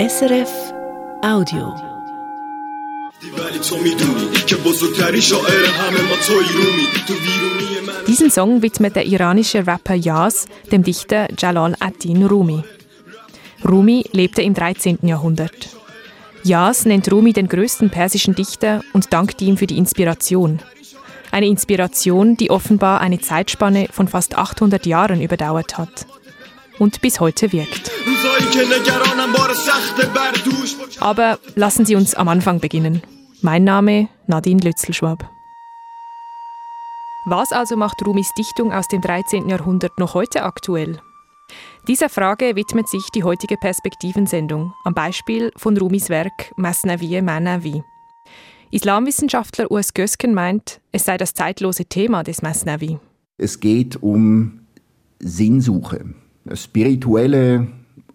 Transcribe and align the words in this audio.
SRF 0.00 0.50
Audio. 1.22 1.72
Diesen 8.08 8.30
Song 8.32 8.62
widmet 8.62 8.96
der 8.96 9.06
iranische 9.06 9.64
Rapper 9.64 9.94
Yas 9.94 10.46
dem 10.72 10.82
Dichter 10.82 11.28
Jalal 11.38 11.76
ad-Din 11.78 12.26
Rumi. 12.26 12.64
Rumi 13.64 14.04
lebte 14.10 14.42
im 14.42 14.54
13. 14.54 14.98
Jahrhundert. 15.02 15.68
Yas 16.42 16.86
nennt 16.86 17.12
Rumi 17.12 17.32
den 17.32 17.46
größten 17.46 17.90
persischen 17.90 18.34
Dichter 18.34 18.82
und 18.94 19.12
dankt 19.12 19.40
ihm 19.42 19.56
für 19.56 19.68
die 19.68 19.78
Inspiration. 19.78 20.58
Eine 21.30 21.46
Inspiration, 21.46 22.36
die 22.36 22.50
offenbar 22.50 23.00
eine 23.00 23.20
Zeitspanne 23.20 23.86
von 23.92 24.08
fast 24.08 24.36
800 24.36 24.86
Jahren 24.86 25.22
überdauert 25.22 25.78
hat 25.78 26.06
und 26.78 27.00
bis 27.00 27.20
heute 27.20 27.52
wirkt. 27.52 27.90
Aber 31.00 31.38
lassen 31.54 31.84
Sie 31.86 31.96
uns 31.96 32.14
am 32.14 32.28
Anfang 32.28 32.60
beginnen. 32.60 33.02
Mein 33.42 33.64
Name 33.64 34.08
Nadine 34.26 34.60
Lützelschwab. 34.62 35.30
Was 37.26 37.52
also 37.52 37.76
macht 37.76 38.04
Rumis 38.06 38.32
Dichtung 38.36 38.72
aus 38.72 38.86
dem 38.88 39.00
13. 39.00 39.48
Jahrhundert 39.48 39.98
noch 39.98 40.14
heute 40.14 40.42
aktuell? 40.42 41.00
Dieser 41.88 42.08
Frage 42.08 42.56
widmet 42.56 42.88
sich 42.88 43.10
die 43.14 43.24
heutige 43.24 43.56
Perspektivensendung 43.56 44.72
am 44.84 44.94
Beispiel 44.94 45.50
von 45.56 45.76
Rumis 45.76 46.08
Werk 46.08 46.52
Masnavi 46.56 47.20
Manavi. 47.20 47.82
Islamwissenschaftler 48.70 49.70
Urs 49.70 49.94
Gösken 49.94 50.34
meint, 50.34 50.80
es 50.92 51.04
sei 51.04 51.16
das 51.16 51.32
zeitlose 51.34 51.84
Thema 51.84 52.24
des 52.24 52.42
Masnavi. 52.42 52.98
Es 53.36 53.60
geht 53.60 54.02
um 54.02 54.66
Sinnsuche, 55.18 56.14
spirituelle 56.52 57.68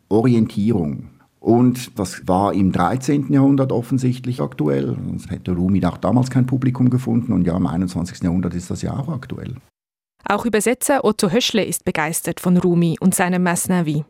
Orientierung. 0.09 1.09
Und 1.39 1.97
das 1.97 2.27
war 2.27 2.53
im 2.53 2.71
13. 2.71 3.31
Jahrhundert 3.31 3.71
offensichtlich 3.71 4.41
aktuell. 4.41 4.98
Sonst 5.07 5.31
hätte 5.31 5.54
Rumi 5.54 5.84
auch 5.85 5.98
damals 5.98 6.29
kein 6.29 6.45
Publikum 6.45 6.89
gefunden 6.89 7.31
und 7.31 7.45
ja, 7.45 7.55
im 7.55 7.65
21. 7.65 8.21
Jahrhundert 8.23 8.54
ist 8.54 8.70
das 8.70 8.81
ja 8.81 8.98
auch 8.98 9.07
aktuell. 9.07 9.55
Auch 10.27 10.45
Übersetzer 10.45 11.05
Otto 11.05 11.31
Höschle 11.31 11.63
ist 11.63 11.85
begeistert 11.85 12.39
von 12.39 12.57
Rumi 12.57 12.98
und 12.99 13.15
seinem 13.15 13.43
Masnavi. 13.43 14.04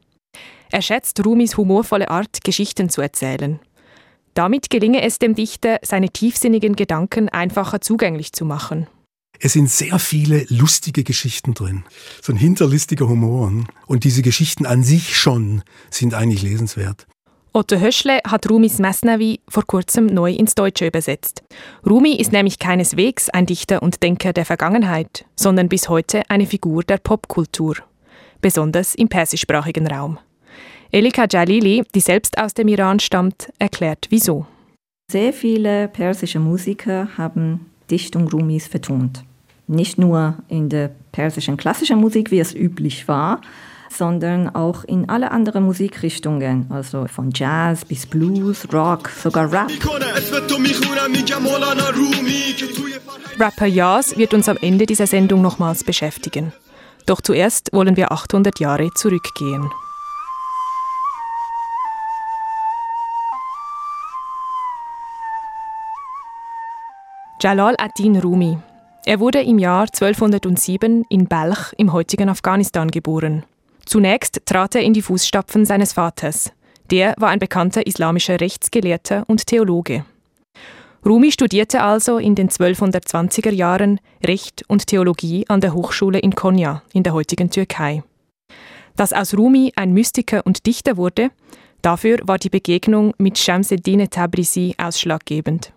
Er 0.72 0.82
schätzt 0.82 1.24
Rumis 1.26 1.56
humorvolle 1.56 2.10
Art, 2.10 2.44
Geschichten 2.44 2.90
zu 2.90 3.02
erzählen. 3.02 3.60
Damit 4.34 4.70
gelinge 4.70 5.02
es 5.02 5.20
dem 5.20 5.36
Dichter, 5.36 5.80
seine 5.84 6.10
tiefsinnigen 6.10 6.76
Gedanken 6.76 7.30
einfacher 7.30 7.82
zugänglich 7.82 8.34
zu 8.34 8.46
machen. 8.46 8.88
Es 9.42 9.54
sind 9.54 9.70
sehr 9.70 10.00
viele 10.00 10.46
lustige 10.50 11.04
Geschichten 11.04 11.54
drin. 11.54 11.84
So 12.22 12.34
ein 12.34 12.38
hinterlistiger 12.38 13.08
Humor. 13.08 13.52
Und 13.88 14.04
diese 14.04 14.22
Geschichten 14.22 14.66
an 14.66 14.84
sich 14.84 15.16
schon 15.16 15.64
sind 15.90 16.14
eigentlich 16.14 16.42
lesenswert. 16.42 17.08
Otto 17.54 17.80
Höschle 17.80 18.20
hat 18.28 18.50
Rumis 18.50 18.80
Mesnavi 18.80 19.40
vor 19.48 19.66
kurzem 19.66 20.06
neu 20.06 20.32
ins 20.32 20.56
Deutsche 20.56 20.86
übersetzt. 20.86 21.42
Rumi 21.86 22.16
ist 22.16 22.32
nämlich 22.32 22.60
keineswegs 22.60 23.30
ein 23.30 23.46
Dichter 23.46 23.82
und 23.82 24.04
Denker 24.04 24.34
der 24.34 24.46
Vergangenheit, 24.46 25.26
sondern 25.36 25.70
bis 25.70 25.90
heute 25.90 26.22
eine 26.30 26.46
Figur 26.46 26.84
der 26.84 26.98
Popkultur, 26.98 27.78
besonders 28.42 28.94
im 28.94 29.08
persischsprachigen 29.08 29.88
Raum. 29.88 30.20
Elika 30.92 31.26
Jalili, 31.30 31.84
die 31.96 32.02
selbst 32.02 32.38
aus 32.38 32.54
dem 32.54 32.68
Iran 32.68 33.00
stammt, 33.00 33.52
erklärt 33.58 34.08
wieso. 34.10 34.46
Sehr 35.12 35.34
viele 35.34 35.88
persische 35.88 36.40
Musiker 36.40 37.10
haben 37.18 37.66
Dichtung 37.90 38.28
Rumis 38.28 38.68
vertont. 38.68 39.24
Nicht 39.72 40.00
nur 40.00 40.34
in 40.48 40.68
der 40.68 40.90
persischen 41.12 41.56
klassischen 41.56 42.00
Musik, 42.00 42.32
wie 42.32 42.40
es 42.40 42.56
üblich 42.56 43.08
war, 43.08 43.40
sondern 43.88 44.50
auch 44.56 44.84
in 44.84 45.10
alle 45.10 45.30
anderen 45.30 45.64
Musikrichtungen, 45.64 46.66
also 46.70 47.06
von 47.06 47.30
Jazz 47.32 47.86
bis 47.86 48.08
Blues, 48.08 48.68
Rock, 48.74 49.10
sogar 49.10 49.52
Rap. 49.52 49.70
Rapper 53.40 53.68
Yas 53.68 54.18
wird 54.18 54.34
uns 54.34 54.50
am 54.50 54.58
Ende 54.60 54.88
dieser 54.88 55.06
Sendung 55.06 55.44
nochmals 55.44 55.84
beschäftigen. 55.84 56.52
Doch 57.06 57.22
zuerst 57.22 57.72
wollen 57.72 57.96
wir 57.96 58.12
800 58.12 58.60
Jahre 58.60 58.90
zurückgehen. 58.96 59.70
Jalal 67.40 67.76
ad-Din 67.78 68.18
Rumi. 68.18 68.58
Er 69.06 69.20
wurde 69.20 69.42
im 69.42 69.60
Jahr 69.60 69.84
1207 69.84 71.06
in 71.10 71.28
Balch 71.28 71.74
im 71.78 71.94
heutigen 71.94 72.30
Afghanistan 72.30 72.92
geboren. 72.92 73.44
Zunächst 73.86 74.42
trat 74.46 74.76
er 74.76 74.82
in 74.82 74.94
die 74.94 75.02
Fußstapfen 75.02 75.66
seines 75.66 75.94
Vaters. 75.94 76.52
Der 76.92 77.16
war 77.18 77.30
ein 77.30 77.40
bekannter 77.40 77.88
islamischer 77.88 78.40
Rechtsgelehrter 78.40 79.24
und 79.28 79.48
Theologe. 79.48 80.06
Rumi 81.06 81.32
studierte 81.32 81.82
also 81.82 82.18
in 82.18 82.36
den 82.36 82.50
1220er 82.50 83.52
Jahren 83.52 84.00
Recht 84.24 84.64
und 84.68 84.88
Theologie 84.88 85.46
an 85.48 85.62
der 85.62 85.74
Hochschule 85.74 86.20
in 86.20 86.36
Konya 86.36 86.84
in 86.94 87.04
der 87.04 87.14
heutigen 87.14 87.50
Türkei. 87.50 88.04
Dass 88.98 89.14
aus 89.14 89.36
Rumi 89.36 89.72
ein 89.78 89.94
Mystiker 89.94 90.46
und 90.46 90.66
Dichter 90.66 90.98
wurde, 90.98 91.32
dafür 91.82 92.20
war 92.24 92.38
die 92.38 92.50
Begegnung 92.50 93.14
mit 93.18 93.38
Shamseddin 93.38 94.10
Tabrisi 94.10 94.76
ausschlaggebend. 94.78 95.72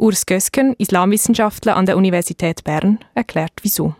Urs 0.00 0.24
Gösken, 0.24 0.74
Islamwissenschaftler 0.78 1.76
an 1.76 1.84
der 1.84 1.98
Universität 1.98 2.64
Bern, 2.64 3.00
erklärt 3.14 3.52
wieso. 3.60 3.94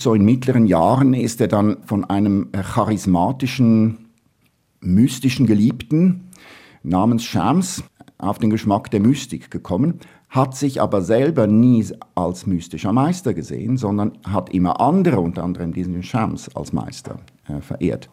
So 0.00 0.14
in 0.14 0.24
mittleren 0.24 0.66
Jahren 0.66 1.12
ist 1.12 1.42
er 1.42 1.48
dann 1.48 1.84
von 1.84 2.04
einem 2.06 2.50
charismatischen, 2.52 4.08
mystischen 4.80 5.46
Geliebten 5.46 6.30
namens 6.82 7.24
Shams 7.24 7.84
auf 8.16 8.38
den 8.38 8.48
Geschmack 8.48 8.90
der 8.90 9.00
Mystik 9.00 9.50
gekommen, 9.50 10.00
hat 10.30 10.56
sich 10.56 10.80
aber 10.80 11.02
selber 11.02 11.46
nie 11.46 11.84
als 12.14 12.46
mystischer 12.46 12.94
Meister 12.94 13.34
gesehen, 13.34 13.76
sondern 13.76 14.12
hat 14.26 14.54
immer 14.54 14.80
andere, 14.80 15.20
unter 15.20 15.44
anderem 15.44 15.74
diesen 15.74 16.02
Shams, 16.02 16.48
als 16.56 16.72
Meister 16.72 17.20
äh, 17.46 17.60
verehrt. 17.60 18.08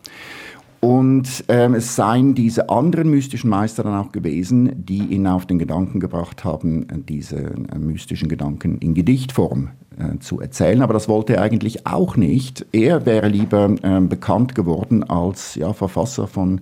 Und 0.82 1.44
ähm, 1.50 1.74
es 1.74 1.96
seien 1.96 2.36
diese 2.36 2.70
anderen 2.70 3.10
mystischen 3.10 3.50
Meister 3.50 3.84
dann 3.84 3.96
auch 3.96 4.12
gewesen, 4.12 4.86
die 4.86 5.00
ihn 5.00 5.28
auf 5.28 5.46
den 5.46 5.60
Gedanken 5.60 6.00
gebracht 6.00 6.46
haben, 6.46 6.88
diese 7.08 7.38
äh, 7.38 7.78
mystischen 7.78 8.30
Gedanken 8.30 8.78
in 8.78 8.94
Gedichtform 8.94 9.72
äh, 9.98 10.20
zu 10.20 10.40
erzählen. 10.40 10.82
Aber 10.82 10.94
das 10.94 11.10
wollte 11.10 11.36
er 11.36 11.42
eigentlich 11.42 11.86
auch 11.86 12.16
nicht. 12.16 12.66
Er 12.72 13.06
wäre 13.06 13.28
lieber 13.28 13.76
äh, 13.82 14.00
bekannt 14.00 14.56
geworden 14.56 15.04
als 15.04 15.56
ja, 15.56 15.74
Verfasser 15.74 16.28
von 16.28 16.62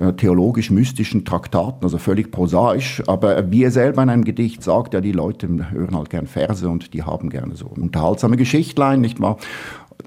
äh, 0.00 0.14
theologisch-mystischen 0.14 1.24
Traktaten, 1.24 1.82
also 1.82 1.98
völlig 1.98 2.30
prosaisch. 2.30 3.02
Aber 3.08 3.50
wie 3.50 3.64
er 3.64 3.70
selber 3.70 4.02
in 4.02 4.08
einem 4.08 4.24
Gedicht 4.24 4.62
sagt, 4.62 4.94
ja, 4.94 5.02
die 5.02 5.12
Leute 5.12 5.48
hören 5.70 5.94
halt 5.94 6.08
gern 6.08 6.26
Verse 6.26 6.66
und 6.68 6.94
die 6.94 7.02
haben 7.02 7.28
gerne 7.28 7.56
so 7.56 7.66
unterhaltsame 7.66 8.36
Geschichtlein, 8.36 9.02
nicht 9.02 9.20
wahr? 9.20 9.36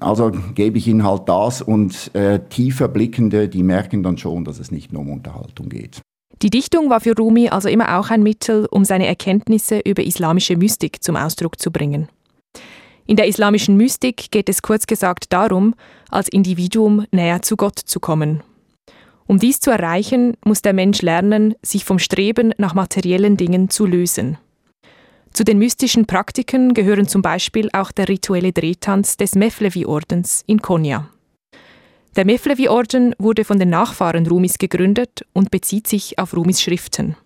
Also 0.00 0.32
gebe 0.54 0.78
ich 0.78 0.86
ihnen 0.88 1.04
halt 1.04 1.28
das 1.28 1.62
und 1.62 2.14
äh, 2.14 2.40
tiefer 2.48 2.88
Blickende, 2.88 3.48
die 3.48 3.62
merken 3.62 4.02
dann 4.02 4.18
schon, 4.18 4.44
dass 4.44 4.58
es 4.58 4.70
nicht 4.70 4.92
nur 4.92 5.02
um 5.02 5.10
Unterhaltung 5.10 5.68
geht. 5.68 6.00
Die 6.42 6.50
Dichtung 6.50 6.90
war 6.90 7.00
für 7.00 7.16
Rumi 7.16 7.48
also 7.48 7.68
immer 7.68 7.98
auch 7.98 8.10
ein 8.10 8.22
Mittel, 8.22 8.66
um 8.70 8.84
seine 8.84 9.06
Erkenntnisse 9.06 9.80
über 9.80 10.02
islamische 10.02 10.56
Mystik 10.56 11.02
zum 11.02 11.16
Ausdruck 11.16 11.58
zu 11.58 11.70
bringen. 11.70 12.08
In 13.06 13.16
der 13.16 13.28
islamischen 13.28 13.76
Mystik 13.76 14.30
geht 14.30 14.48
es 14.48 14.62
kurz 14.62 14.86
gesagt 14.86 15.32
darum, 15.32 15.74
als 16.10 16.28
Individuum 16.28 17.06
näher 17.12 17.40
zu 17.40 17.56
Gott 17.56 17.78
zu 17.78 18.00
kommen. 18.00 18.42
Um 19.26 19.38
dies 19.38 19.60
zu 19.60 19.70
erreichen, 19.70 20.36
muss 20.44 20.62
der 20.62 20.72
Mensch 20.72 21.02
lernen, 21.02 21.54
sich 21.62 21.84
vom 21.84 21.98
Streben 21.98 22.52
nach 22.58 22.74
materiellen 22.74 23.36
Dingen 23.36 23.70
zu 23.70 23.86
lösen. 23.86 24.38
Zu 25.36 25.44
den 25.44 25.58
mystischen 25.58 26.06
Praktiken 26.06 26.72
gehören 26.72 27.08
zum 27.08 27.20
Beispiel 27.20 27.68
auch 27.74 27.92
der 27.92 28.08
rituelle 28.08 28.52
Drehtanz 28.52 29.18
des 29.18 29.34
Mevlevi-Ordens 29.34 30.42
in 30.46 30.62
Konya. 30.62 31.10
Der 32.16 32.24
Mevlevi-Orden 32.24 33.14
wurde 33.18 33.44
von 33.44 33.58
den 33.58 33.68
Nachfahren 33.68 34.26
Rumis 34.26 34.56
gegründet 34.56 35.26
und 35.34 35.50
bezieht 35.50 35.88
sich 35.88 36.18
auf 36.18 36.34
Rumis 36.34 36.62
Schriften. 36.62 37.16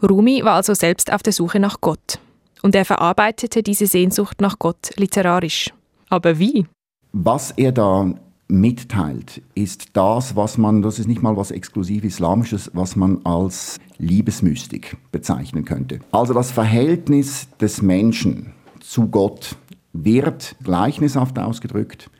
Rumi 0.00 0.44
war 0.44 0.54
also 0.54 0.72
selbst 0.72 1.12
auf 1.12 1.24
der 1.24 1.32
Suche 1.32 1.58
nach 1.58 1.80
Gott 1.80 2.20
und 2.62 2.76
er 2.76 2.84
verarbeitete 2.84 3.64
diese 3.64 3.88
Sehnsucht 3.88 4.40
nach 4.40 4.60
Gott 4.60 4.92
literarisch. 4.94 5.74
Aber 6.10 6.38
wie? 6.38 6.64
Was 7.12 7.50
er 7.50 7.72
da 7.72 8.14
mitteilt, 8.50 9.42
ist 9.54 9.96
das, 9.96 10.36
was 10.36 10.58
man, 10.58 10.82
das 10.82 10.98
ist 10.98 11.06
nicht 11.06 11.22
mal 11.22 11.36
was 11.36 11.50
exklusiv 11.50 12.04
Islamisches, 12.04 12.70
was 12.74 12.96
man 12.96 13.24
als 13.24 13.78
Liebesmystik 13.98 14.96
bezeichnen 15.12 15.64
könnte. 15.64 16.00
Also 16.10 16.34
das 16.34 16.50
Verhältnis 16.50 17.48
des 17.60 17.82
Menschen 17.82 18.52
zu 18.80 19.08
Gott 19.08 19.56
wird 19.92 20.56
gleichnishaft 20.62 21.38
ausgedrückt 21.38 22.10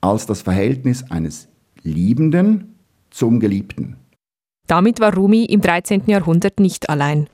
als 0.00 0.26
das 0.26 0.42
Verhältnis 0.42 1.10
eines 1.10 1.48
Liebenden 1.82 2.74
zum 3.10 3.40
Geliebten. 3.40 3.96
Damit 4.66 5.00
war 5.00 5.14
Rumi 5.14 5.44
im 5.44 5.60
13. 5.60 6.02
Jahrhundert 6.06 6.60
nicht 6.60 6.90
allein. 6.90 7.28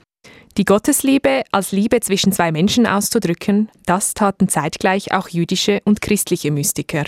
Die 0.57 0.65
Gottesliebe 0.65 1.43
als 1.51 1.73
Liebe 1.73 1.99
zwischen 2.01 2.31
zwei 2.31 2.53
Menschen 2.53 2.87
auszudrücken, 2.87 3.69
das 3.87 4.15
taten 4.15 4.49
zeitgleich 4.49 5.13
auch 5.13 5.29
jüdische 5.29 5.83
und 5.85 6.01
christliche 6.01 6.53
Mystiker. 6.53 7.05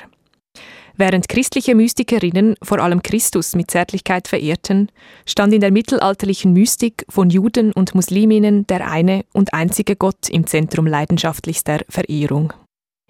Während 0.99 1.29
christliche 1.29 1.75
Mystikerinnen 1.75 2.55
vor 2.63 2.79
allem 2.79 3.03
Christus 3.03 3.55
mit 3.55 3.71
Zärtlichkeit 3.71 4.29
verehrten, 4.29 4.91
stand 5.27 5.53
in 5.53 5.61
der 5.61 5.71
mittelalterlichen 5.71 6.55
Mystik 6.55 7.05
von 7.11 7.29
Juden 7.29 7.73
und 7.73 7.95
Musliminnen 7.95 8.67
der 8.67 8.91
eine 8.91 9.25
und 9.35 9.53
einzige 9.53 9.95
Gott 9.95 10.31
im 10.31 10.47
Zentrum 10.47 10.87
leidenschaftlichster 10.87 11.81
Verehrung. 11.91 12.55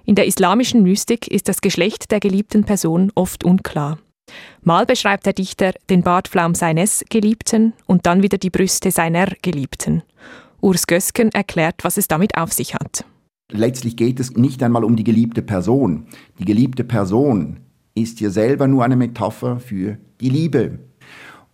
In 0.05 0.17
der 0.17 0.27
islamischen 0.27 0.83
Mystik 0.83 1.29
ist 1.29 1.49
das 1.49 1.61
Geschlecht 1.61 2.11
der 2.11 2.19
geliebten 2.19 2.65
Person 2.65 3.13
oft 3.15 3.45
unklar. 3.45 3.99
Mal 4.63 4.85
beschreibt 4.85 5.27
der 5.27 5.33
Dichter 5.33 5.73
den 5.89 6.03
Bartflaum 6.03 6.57
seines 6.57 7.05
Geliebten 7.09 7.73
und 7.87 8.07
dann 8.07 8.23
wieder 8.23 8.39
die 8.39 8.51
Brüste 8.51 8.91
seiner 8.91 9.27
Geliebten. 9.43 10.03
Urs 10.61 10.89
Gösken 10.89 11.31
erklärt, 11.31 11.77
was 11.83 11.97
es 11.97 12.09
damit 12.09 12.37
auf 12.37 12.53
sich 12.53 12.75
hat. 12.75 13.05
Letztlich 13.53 13.97
geht 13.97 14.19
es 14.19 14.33
nicht 14.33 14.61
einmal 14.65 14.83
um 14.83 14.97
die 14.97 15.05
geliebte 15.05 15.43
Person. 15.43 16.09
Die 16.41 16.45
geliebte 16.45 16.83
Person 16.83 17.61
ist 17.97 18.21
ja 18.21 18.31
selber 18.31 18.69
nur 18.69 18.85
eine 18.85 18.97
Metapher 18.97 19.59
für 19.59 19.99
die 20.21 20.29
Liebe. 20.29 20.79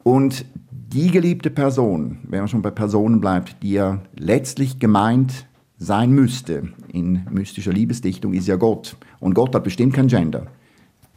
Und 0.03 0.45
die 0.71 1.11
geliebte 1.11 1.51
Person, 1.51 2.19
wenn 2.29 2.41
man 2.41 2.49
schon 2.49 2.63
bei 2.63 2.71
Personen 2.71 3.21
bleibt, 3.21 3.63
die 3.63 3.73
ja 3.73 4.03
letztlich 4.17 4.79
gemeint 4.79 5.47
sein 5.79 6.11
müsste 6.11 6.69
in 6.93 7.27
mystischer 7.31 7.73
Liebesdichtung, 7.73 8.35
ist 8.35 8.47
ja 8.47 8.57
Gott. 8.57 8.97
Und 9.21 9.35
Gott 9.35 9.55
hat 9.55 9.65
bestimmt 9.65 9.95
kein 9.95 10.09
Gender. 10.09 10.49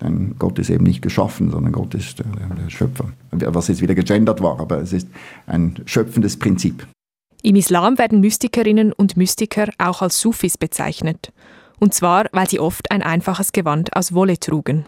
Denn 0.01 0.35
Gott 0.37 0.59
ist 0.59 0.69
eben 0.69 0.83
nicht 0.83 1.01
geschaffen, 1.01 1.51
sondern 1.51 1.71
Gott 1.73 1.93
ist 1.93 2.19
der, 2.19 2.25
der 2.25 2.69
Schöpfer. 2.69 3.09
Was 3.31 3.67
jetzt 3.67 3.81
wieder 3.81 3.95
gegendert 3.95 4.41
war, 4.41 4.59
aber 4.59 4.79
es 4.79 4.93
ist 4.93 5.07
ein 5.47 5.75
schöpfendes 5.85 6.37
Prinzip. 6.37 6.85
Im 7.41 7.55
Islam 7.55 7.97
werden 7.97 8.21
Mystikerinnen 8.21 8.91
und 8.91 9.17
Mystiker 9.17 9.69
auch 9.77 10.01
als 10.01 10.19
Sufis 10.19 10.57
bezeichnet. 10.57 11.31
Und 11.79 11.93
zwar, 11.93 12.25
weil 12.31 12.49
sie 12.49 12.59
oft 12.59 12.91
ein 12.91 13.01
einfaches 13.01 13.51
Gewand 13.51 13.95
aus 13.95 14.13
Wolle 14.13 14.39
trugen. 14.39 14.85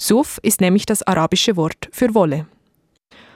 Suf 0.00 0.38
ist 0.42 0.60
nämlich 0.60 0.86
das 0.86 1.02
arabische 1.02 1.56
Wort 1.56 1.88
für 1.90 2.14
Wolle. 2.14 2.46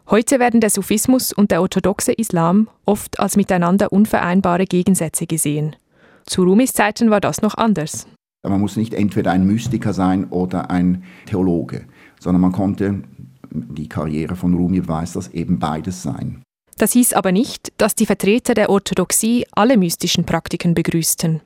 Heute 0.09 0.39
werden 0.39 0.61
der 0.61 0.71
Sufismus 0.71 1.33
und 1.33 1.51
der 1.51 1.61
orthodoxe 1.61 2.13
Islam 2.13 2.69
oft 2.87 3.19
als 3.19 3.37
miteinander 3.37 3.93
unvereinbare 3.93 4.67
Gegensätze 4.67 5.27
gesehen. 5.27 5.77
Zu 6.25 6.45
Rumis 6.45 6.73
Zeiten 6.73 7.11
war 7.11 7.21
das 7.21 7.43
noch 7.43 7.57
anders. 7.57 8.07
Man 8.47 8.61
muss 8.61 8.77
nicht 8.77 8.95
entweder 8.95 9.33
ein 9.33 9.47
Mystiker 9.47 9.93
sein 9.93 10.27
oder 10.31 10.71
ein 10.71 11.05
Theologe, 11.27 11.85
sondern 12.21 12.41
man 12.41 12.53
konnte, 12.53 13.03
die 13.51 13.89
Karriere 13.89 14.37
von 14.37 14.55
Rumi 14.55 14.81
beweist 14.81 15.17
das, 15.17 15.29
eben 15.29 15.59
beides 15.59 16.03
sein. 16.03 16.43
Das 16.79 16.93
hieß 16.93 17.13
aber 17.13 17.33
nicht, 17.33 17.73
dass 17.77 17.95
die 17.95 18.07
Vertreter 18.07 18.55
der 18.55 18.71
Orthodoxie 18.71 19.47
alle 19.53 19.77
mystischen 19.77 20.25
Praktiken 20.25 20.75
begrüßten. 20.75 21.41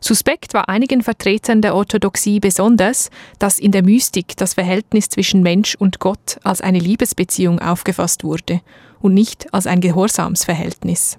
Suspekt 0.00 0.54
war 0.54 0.68
einigen 0.68 1.02
Vertretern 1.02 1.60
der 1.60 1.74
Orthodoxie 1.74 2.40
besonders, 2.40 3.10
dass 3.38 3.58
in 3.58 3.72
der 3.72 3.82
Mystik 3.82 4.36
das 4.36 4.54
Verhältnis 4.54 5.08
zwischen 5.08 5.42
Mensch 5.42 5.74
und 5.74 5.98
Gott 5.98 6.38
als 6.44 6.60
eine 6.60 6.78
Liebesbeziehung 6.78 7.58
aufgefasst 7.60 8.24
wurde 8.24 8.60
und 9.00 9.14
nicht 9.14 9.52
als 9.52 9.66
ein 9.66 9.80
Gehorsamsverhältnis. 9.80 11.18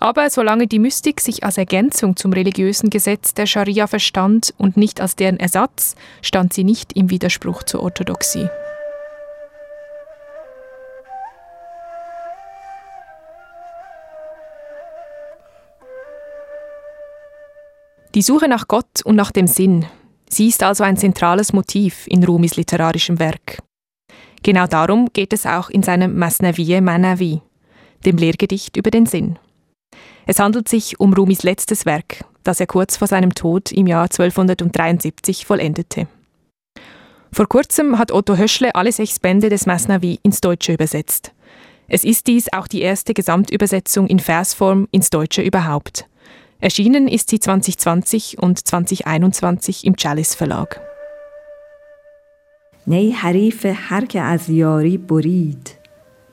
Aber 0.00 0.30
solange 0.30 0.66
die 0.66 0.80
Mystik 0.80 1.20
sich 1.20 1.44
als 1.44 1.58
Ergänzung 1.58 2.16
zum 2.16 2.32
religiösen 2.32 2.90
Gesetz 2.90 3.34
der 3.34 3.46
Scharia 3.46 3.86
verstand 3.86 4.52
und 4.58 4.76
nicht 4.76 5.00
als 5.00 5.14
deren 5.14 5.38
Ersatz, 5.38 5.94
stand 6.22 6.52
sie 6.52 6.64
nicht 6.64 6.94
im 6.94 7.08
Widerspruch 7.08 7.62
zur 7.62 7.84
Orthodoxie. 7.84 8.48
Die 18.14 18.20
Suche 18.20 18.46
nach 18.46 18.68
Gott 18.68 19.00
und 19.04 19.16
nach 19.16 19.30
dem 19.30 19.46
Sinn, 19.46 19.86
sie 20.28 20.48
ist 20.48 20.62
also 20.62 20.84
ein 20.84 20.98
zentrales 20.98 21.54
Motiv 21.54 22.06
in 22.06 22.22
Rumis 22.22 22.56
literarischem 22.56 23.18
Werk. 23.18 23.62
Genau 24.42 24.66
darum 24.66 25.08
geht 25.14 25.32
es 25.32 25.46
auch 25.46 25.70
in 25.70 25.82
seinem 25.82 26.18
Masnaviye 26.18 26.82
Manavi, 26.82 27.40
dem 28.04 28.18
Lehrgedicht 28.18 28.76
über 28.76 28.90
den 28.90 29.06
Sinn. 29.06 29.38
Es 30.26 30.38
handelt 30.40 30.68
sich 30.68 31.00
um 31.00 31.14
Rumis 31.14 31.42
letztes 31.42 31.86
Werk, 31.86 32.26
das 32.44 32.60
er 32.60 32.66
kurz 32.66 32.98
vor 32.98 33.08
seinem 33.08 33.34
Tod 33.34 33.72
im 33.72 33.86
Jahr 33.86 34.04
1273 34.04 35.46
vollendete. 35.46 36.06
Vor 37.32 37.48
kurzem 37.48 37.98
hat 37.98 38.12
Otto 38.12 38.36
Höschle 38.36 38.74
alle 38.74 38.92
sechs 38.92 39.20
Bände 39.20 39.48
des 39.48 39.64
Masnavi 39.64 40.18
ins 40.22 40.42
Deutsche 40.42 40.74
übersetzt. 40.74 41.32
Es 41.88 42.04
ist 42.04 42.26
dies 42.26 42.52
auch 42.52 42.68
die 42.68 42.82
erste 42.82 43.14
Gesamtübersetzung 43.14 44.06
in 44.06 44.18
Versform 44.18 44.86
ins 44.90 45.08
Deutsche 45.08 45.40
überhaupt. 45.40 46.06
Erschienen 46.61 47.07
ist 47.07 47.29
sie 47.29 47.39
2020 47.39 48.39
und 48.39 48.67
2021 48.67 49.85
im 49.85 49.95
Chalice 49.95 50.35
Verlag. 50.35 50.79
نی 52.87 53.11
حریف 53.11 53.65
هر 53.73 54.05
که 54.05 54.21
از 54.21 54.49
یاری 54.49 54.97
برید 54.97 55.75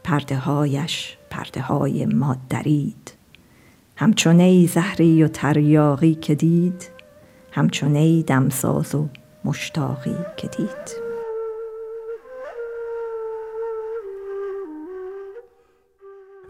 پرده 0.05 0.37
هایش 0.37 1.17
پرده 1.31 1.61
های 1.61 2.06
ما 2.06 2.37
درید 2.50 3.12
همچونه 3.96 4.67
زهری 4.67 5.25
و 5.25 5.29
تریاقی 5.29 6.14
که 6.14 6.35
دید 6.35 6.91
همچونه 7.52 8.23
دمساز 8.23 8.94
و 8.94 9.08
مشتاقی 9.44 10.17
که 10.37 10.49
دید 10.49 11.05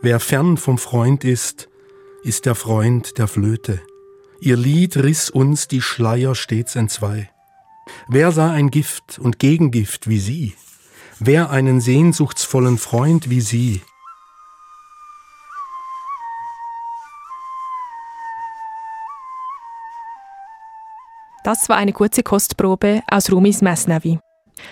Wer 0.02 0.19
fern 0.19 0.58
vom 0.58 0.76
Freund 0.76 1.25
ist, 1.25 1.68
ist 2.24 2.45
der 2.45 2.56
Freund 2.56 3.18
der 3.18 3.27
Flöte. 3.27 3.81
Ihr 4.42 4.57
Lied 4.57 4.98
riss 4.98 5.30
uns 5.30 5.68
die 5.68 5.81
Schleier 5.81 6.36
stets 6.36 6.75
entzwei. 6.75 7.30
Wer 8.07 8.31
sah 8.31 8.51
ein 8.51 8.69
Gift 8.69 9.19
und 9.19 9.39
Gegengift 9.39 10.07
wie 10.07 10.19
sie? 10.19 10.54
Wer 11.19 11.50
einen 11.50 11.81
sehnsuchtsvollen 11.81 12.77
Freund 12.77 13.30
wie 13.30 13.42
sie? 13.42 13.81
Das 21.44 21.68
war 21.69 21.77
eine 21.77 21.94
kurze 21.94 22.21
Kostprobe 22.21 23.01
aus 23.10 23.31
Rumis 23.31 23.62
Masnavi. 23.62 24.19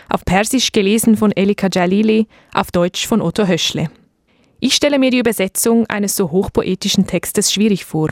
Auf 0.10 0.26
Persisch 0.26 0.72
gelesen 0.72 1.18
von 1.18 1.32
Elika 1.32 1.70
Jalili, 1.72 2.28
auf 2.54 2.72
Deutsch 2.72 3.08
von 3.08 3.22
Otto 3.22 3.48
Höschle. 3.48 3.90
Ich 4.60 4.74
stelle 4.74 4.98
mir 4.98 5.12
die 5.12 5.20
Übersetzung 5.20 5.86
eines 5.88 6.16
so 6.16 6.32
hochpoetischen 6.32 7.06
Textes 7.06 7.54
schwierig 7.54 7.86
vor. 7.86 8.10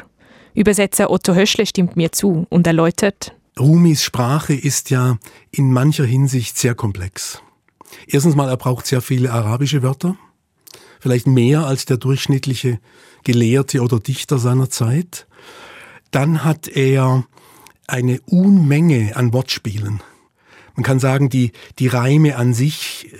Übersetzer 0.53 1.09
Otto 1.09 1.33
Höschle 1.33 1.65
stimmt 1.65 1.95
mir 1.95 2.11
zu 2.11 2.45
und 2.49 2.67
erläutert, 2.67 3.35
Rumis 3.59 4.03
Sprache 4.03 4.53
ist 4.53 4.89
ja 4.89 5.17
in 5.49 5.71
mancher 5.71 6.03
Hinsicht 6.03 6.57
sehr 6.57 6.75
komplex. 6.75 7.41
Erstens 8.05 8.35
mal, 8.35 8.49
er 8.49 8.57
braucht 8.57 8.85
sehr 8.85 9.01
viele 9.01 9.31
arabische 9.31 9.81
Wörter, 9.81 10.17
vielleicht 10.99 11.25
mehr 11.25 11.65
als 11.65 11.85
der 11.85 11.97
durchschnittliche 11.97 12.79
Gelehrte 13.23 13.81
oder 13.81 13.99
Dichter 13.99 14.39
seiner 14.39 14.69
Zeit. 14.69 15.25
Dann 16.11 16.43
hat 16.43 16.67
er 16.67 17.25
eine 17.87 18.19
Unmenge 18.25 19.15
an 19.15 19.31
Wortspielen. 19.31 20.01
Man 20.75 20.83
kann 20.83 20.99
sagen, 20.99 21.29
die, 21.29 21.53
die 21.79 21.87
Reime 21.87 22.35
an 22.35 22.53
sich 22.53 23.09
äh, 23.13 23.17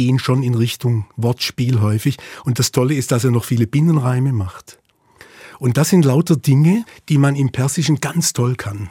gehen 0.00 0.18
schon 0.18 0.42
in 0.42 0.54
Richtung 0.54 1.04
Wortspiel 1.16 1.82
häufig. 1.82 2.16
Und 2.46 2.58
das 2.58 2.72
Tolle 2.72 2.94
ist, 2.94 3.12
dass 3.12 3.22
er 3.24 3.30
noch 3.30 3.44
viele 3.44 3.66
Binnenreime 3.66 4.32
macht. 4.32 4.78
Und 5.58 5.76
das 5.76 5.90
sind 5.90 6.06
lauter 6.06 6.36
Dinge, 6.36 6.86
die 7.10 7.18
man 7.18 7.36
im 7.36 7.52
Persischen 7.52 8.00
ganz 8.00 8.32
toll 8.32 8.56
kann. 8.56 8.88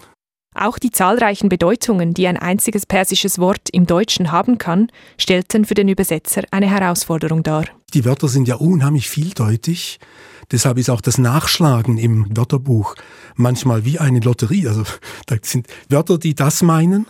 Auch 0.54 0.78
die 0.78 0.92
zahlreichen 0.92 1.50
Bedeutungen, 1.50 2.14
die 2.14 2.28
ein 2.28 2.38
einziges 2.38 2.86
persisches 2.86 3.40
Wort 3.40 3.70
im 3.72 3.88
Deutschen 3.88 4.32
haben 4.32 4.60
kann, 4.60 4.92
stellten 5.18 5.66
für 5.66 5.74
den 5.74 5.88
Übersetzer 5.88 6.44
eine 6.52 6.70
Herausforderung 6.70 7.42
dar. 7.42 7.66
Die 7.96 8.06
Wörter 8.06 8.28
sind 8.28 8.48
ja 8.48 8.56
unheimlich 8.56 9.10
vieldeutig. 9.10 10.00
Deshalb 10.52 10.78
ist 10.78 10.92
auch 10.92 11.02
das 11.02 11.18
Nachschlagen 11.18 11.98
im 11.98 12.38
Wörterbuch 12.38 12.94
manchmal 13.36 13.84
wie 13.84 13.98
eine 13.98 14.20
Lotterie. 14.20 14.68
Also 14.68 14.84
da 15.26 15.38
sind 15.42 15.66
Wörter, 15.90 16.20
die 16.20 16.36
das 16.36 16.62
meinen 16.62 17.08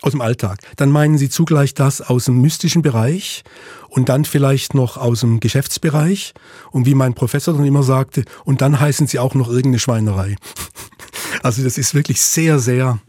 aus 0.00 0.12
dem 0.12 0.20
Alltag. 0.20 0.58
Dann 0.76 0.90
meinen 0.90 1.18
Sie 1.18 1.28
zugleich 1.28 1.74
das 1.74 2.00
aus 2.00 2.24
dem 2.26 2.40
mystischen 2.40 2.82
Bereich 2.82 3.44
und 3.88 4.08
dann 4.08 4.24
vielleicht 4.24 4.74
noch 4.74 4.96
aus 4.96 5.20
dem 5.20 5.40
Geschäftsbereich. 5.40 6.34
Und 6.70 6.86
wie 6.86 6.94
mein 6.94 7.14
Professor 7.14 7.54
dann 7.54 7.66
immer 7.66 7.82
sagte, 7.82 8.24
und 8.44 8.62
dann 8.62 8.80
heißen 8.80 9.06
Sie 9.06 9.18
auch 9.18 9.34
noch 9.34 9.48
irgendeine 9.48 9.78
Schweinerei. 9.78 10.36
Also 11.42 11.64
das 11.64 11.76
ist 11.76 11.94
wirklich 11.94 12.20
sehr, 12.20 12.58
sehr 12.60 13.00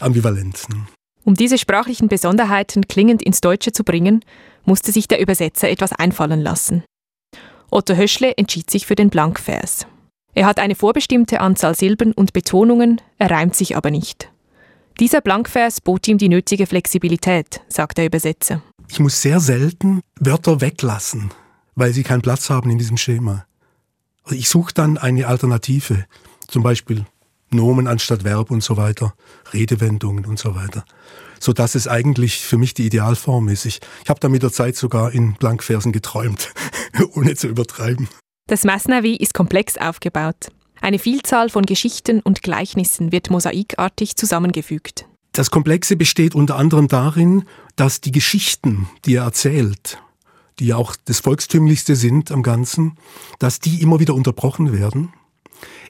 ambivalent. 0.00 0.68
Ne? 0.70 0.86
Um 1.24 1.34
diese 1.34 1.58
sprachlichen 1.58 2.08
Besonderheiten 2.08 2.86
klingend 2.86 3.22
ins 3.22 3.40
Deutsche 3.40 3.72
zu 3.72 3.82
bringen, 3.82 4.24
musste 4.64 4.92
sich 4.92 5.08
der 5.08 5.20
Übersetzer 5.20 5.68
etwas 5.68 5.92
einfallen 5.92 6.40
lassen. 6.40 6.84
Otto 7.70 7.94
Höschle 7.94 8.36
entschied 8.36 8.70
sich 8.70 8.86
für 8.86 8.94
den 8.94 9.10
Blankvers. 9.10 9.86
Er 10.34 10.46
hat 10.46 10.58
eine 10.58 10.74
vorbestimmte 10.74 11.40
Anzahl 11.40 11.74
Silben 11.74 12.12
und 12.12 12.32
Betonungen, 12.32 13.00
er 13.18 13.30
reimt 13.30 13.54
sich 13.54 13.76
aber 13.76 13.90
nicht. 13.90 14.30
Dieser 15.00 15.20
Blankvers 15.20 15.80
bot 15.80 16.06
ihm 16.06 16.18
die 16.18 16.28
nötige 16.28 16.66
Flexibilität, 16.66 17.62
sagt 17.68 17.98
der 17.98 18.06
Übersetzer. 18.06 18.62
Ich 18.88 19.00
muss 19.00 19.20
sehr 19.20 19.40
selten 19.40 20.02
Wörter 20.20 20.60
weglassen, 20.60 21.32
weil 21.74 21.92
sie 21.92 22.04
keinen 22.04 22.22
Platz 22.22 22.48
haben 22.48 22.70
in 22.70 22.78
diesem 22.78 22.96
Schema. 22.96 23.44
Also 24.22 24.36
ich 24.36 24.48
suche 24.48 24.72
dann 24.72 24.96
eine 24.96 25.26
Alternative, 25.26 26.04
zum 26.46 26.62
Beispiel 26.62 27.04
Nomen 27.50 27.88
anstatt 27.88 28.22
Verb 28.22 28.52
und 28.52 28.62
so 28.62 28.76
weiter, 28.76 29.14
Redewendungen 29.52 30.26
und 30.26 30.38
so 30.38 30.54
weiter. 30.54 30.84
So 31.40 31.52
dass 31.52 31.74
es 31.74 31.88
eigentlich 31.88 32.38
für 32.44 32.56
mich 32.56 32.74
die 32.74 32.86
Idealform 32.86 33.48
ist. 33.48 33.64
Ich, 33.64 33.80
ich 34.04 34.08
habe 34.08 34.20
da 34.20 34.28
mit 34.28 34.44
der 34.44 34.52
Zeit 34.52 34.76
sogar 34.76 35.12
in 35.12 35.34
Blankversen 35.34 35.90
geträumt, 35.90 36.54
ohne 37.14 37.34
zu 37.34 37.48
übertreiben. 37.48 38.08
Das 38.46 38.62
Masnavi 38.62 39.16
ist 39.16 39.34
komplex 39.34 39.76
aufgebaut. 39.76 40.52
Eine 40.84 40.98
Vielzahl 40.98 41.48
von 41.48 41.64
Geschichten 41.64 42.20
und 42.20 42.42
Gleichnissen 42.42 43.10
wird 43.10 43.30
mosaikartig 43.30 44.16
zusammengefügt. 44.16 45.06
Das 45.32 45.50
Komplexe 45.50 45.96
besteht 45.96 46.34
unter 46.34 46.56
anderem 46.56 46.88
darin, 46.88 47.44
dass 47.74 48.02
die 48.02 48.12
Geschichten, 48.12 48.86
die 49.06 49.14
er 49.14 49.22
erzählt, 49.22 50.02
die 50.58 50.66
ja 50.66 50.76
auch 50.76 50.94
das 51.06 51.20
Volkstümlichste 51.20 51.96
sind 51.96 52.30
am 52.30 52.42
Ganzen, 52.42 52.98
dass 53.38 53.60
die 53.60 53.80
immer 53.80 53.98
wieder 53.98 54.14
unterbrochen 54.14 54.74
werden. 54.74 55.14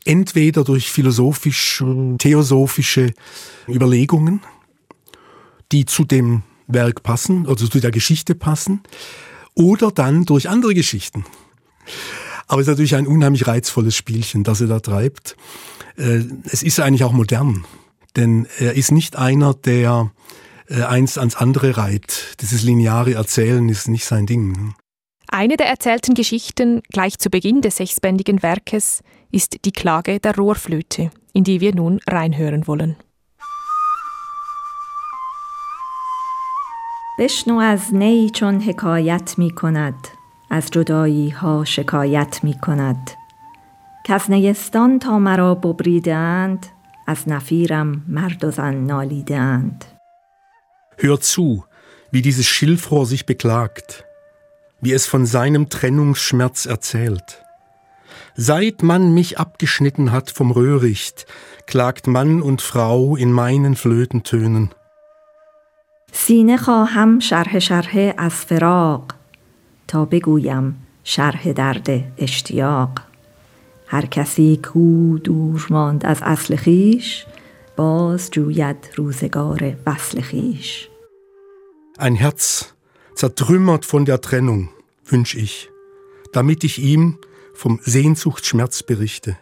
Entweder 0.05 0.63
durch 0.63 0.93
philosophische, 0.93 2.15
theosophische 2.19 3.15
Überlegungen, 3.67 4.43
die 5.73 5.87
zu 5.87 6.05
dem 6.05 6.45
Werk 6.69 7.03
passen, 7.03 7.49
also 7.49 7.67
zu 7.67 7.81
der 7.81 7.91
Geschichte 7.91 8.37
passen, 8.37 8.85
oder 9.55 9.91
dann 9.91 10.25
durch 10.25 10.49
andere 10.49 10.73
Geschichten. 10.73 11.25
Aber 12.48 12.62
es 12.62 12.68
ist 12.68 12.72
natürlich 12.72 12.96
ein 12.96 13.08
unheimlich 13.08 13.48
reizvolles 13.48 13.96
Spielchen, 13.96 14.44
das 14.44 14.62
er 14.62 14.68
da 14.68 14.80
treibt. 14.80 15.36
Äh, 15.98 16.24
es 16.46 16.64
ist 16.64 16.80
eigentlich 16.80 17.04
auch 17.04 17.12
modern, 17.12 17.66
denn 18.16 18.48
er 18.60 18.76
ist 18.76 18.92
nicht 18.92 19.16
einer, 19.16 19.54
der 19.54 20.12
äh, 20.68 20.84
eins 20.84 21.18
ans 21.18 21.36
andere 21.36 21.78
reiht. 21.78 22.38
Dieses 22.42 22.64
lineare 22.64 23.14
Erzählen 23.14 23.68
ist 23.70 23.88
nicht 23.88 24.06
sein 24.06 24.26
Ding. 24.26 24.74
Eine 25.32 25.58
der 25.58 25.68
erzählten 25.68 26.16
Geschichten 26.16 26.82
gleich 26.92 27.20
zu 27.20 27.30
Beginn 27.30 27.62
des 27.62 27.78
sechsbändigen 27.78 28.42
Werkes 28.42 29.02
ist 29.32 29.58
die 29.66 29.72
Klage 29.72 30.20
der 30.20 30.36
Rohrflöte, 30.36 31.12
in 31.34 31.44
die 31.44 31.62
wir 31.62 31.76
nun 31.76 32.00
reinhören 32.08 32.66
wollen. 32.68 32.96
بشنو 37.20 37.60
از 37.60 37.94
نی 37.94 38.30
چون 38.30 38.62
حکایت 38.62 39.36
می 39.38 39.52
کند 39.52 40.08
از 40.54 40.72
جدایی 40.72 41.30
ها 41.30 41.66
شکایت 41.66 42.40
می 42.44 42.54
کند 42.54 43.12
که 44.06 44.14
از 44.14 44.32
نیستان 44.32 45.00
تا 45.00 45.20
مرا 45.20 45.56
ببریدند 45.56 46.66
از 47.08 47.30
نفیرم 47.30 48.04
مرد 48.08 48.44
و 48.44 48.52
زن 48.52 48.76
نالیدند 48.76 49.86
Hör 51.02 51.18
zu, 51.22 51.64
wie 52.12 52.22
dieses 52.22 52.48
Schilfrohr 52.48 53.06
sich 53.06 53.26
beklagt, 53.26 54.04
wie 54.82 54.92
es 54.92 55.06
von 55.06 55.26
seinem 55.26 55.70
Trennungsschmerz 55.70 56.66
erzählt. 56.66 57.44
Seit 58.36 58.84
man 58.84 59.14
mich 59.14 59.40
abgeschnitten 59.40 60.12
hat 60.12 60.30
vom 60.30 60.52
Röhricht, 60.52 61.26
klagt 61.68 62.08
Mann 62.08 62.42
und 62.42 62.62
Frau 62.62 63.16
in 63.16 63.32
meinen 63.32 63.76
Flötentönen. 63.76 64.70
سینه 66.12 66.58
خواهم 66.58 67.20
شرح 67.20 67.60
شرح 67.60 68.14
از 68.18 68.34
فراق 68.34 69.04
تا 69.88 70.06
بگویم 70.06 70.76
شرح 71.04 71.52
درد 71.52 71.88
اشتیاق 72.18 72.90
هر 73.88 74.06
کسی 74.06 74.60
کو 74.64 75.18
دور 75.18 75.68
ماند 75.70 76.06
از 76.06 76.22
اصل 76.22 76.56
خیش 76.56 77.26
باز 77.76 78.32
جوید 78.32 78.90
روزگار 78.96 79.74
وصل 79.86 80.22
خیش 80.22 80.90
Ein 82.00 82.16
Herz, 82.16 82.76
zertrümmert 83.14 83.86
von 83.86 84.06
der 84.06 84.22
Trennung, 84.22 84.70
wünsch 85.06 85.36
ich, 85.36 85.70
damit 86.32 86.64
ich 86.64 86.80
ihm 86.80 87.18
vom 87.54 87.82
Sehnsuchtsschmerz 87.84 88.84
berichte. 88.84 89.36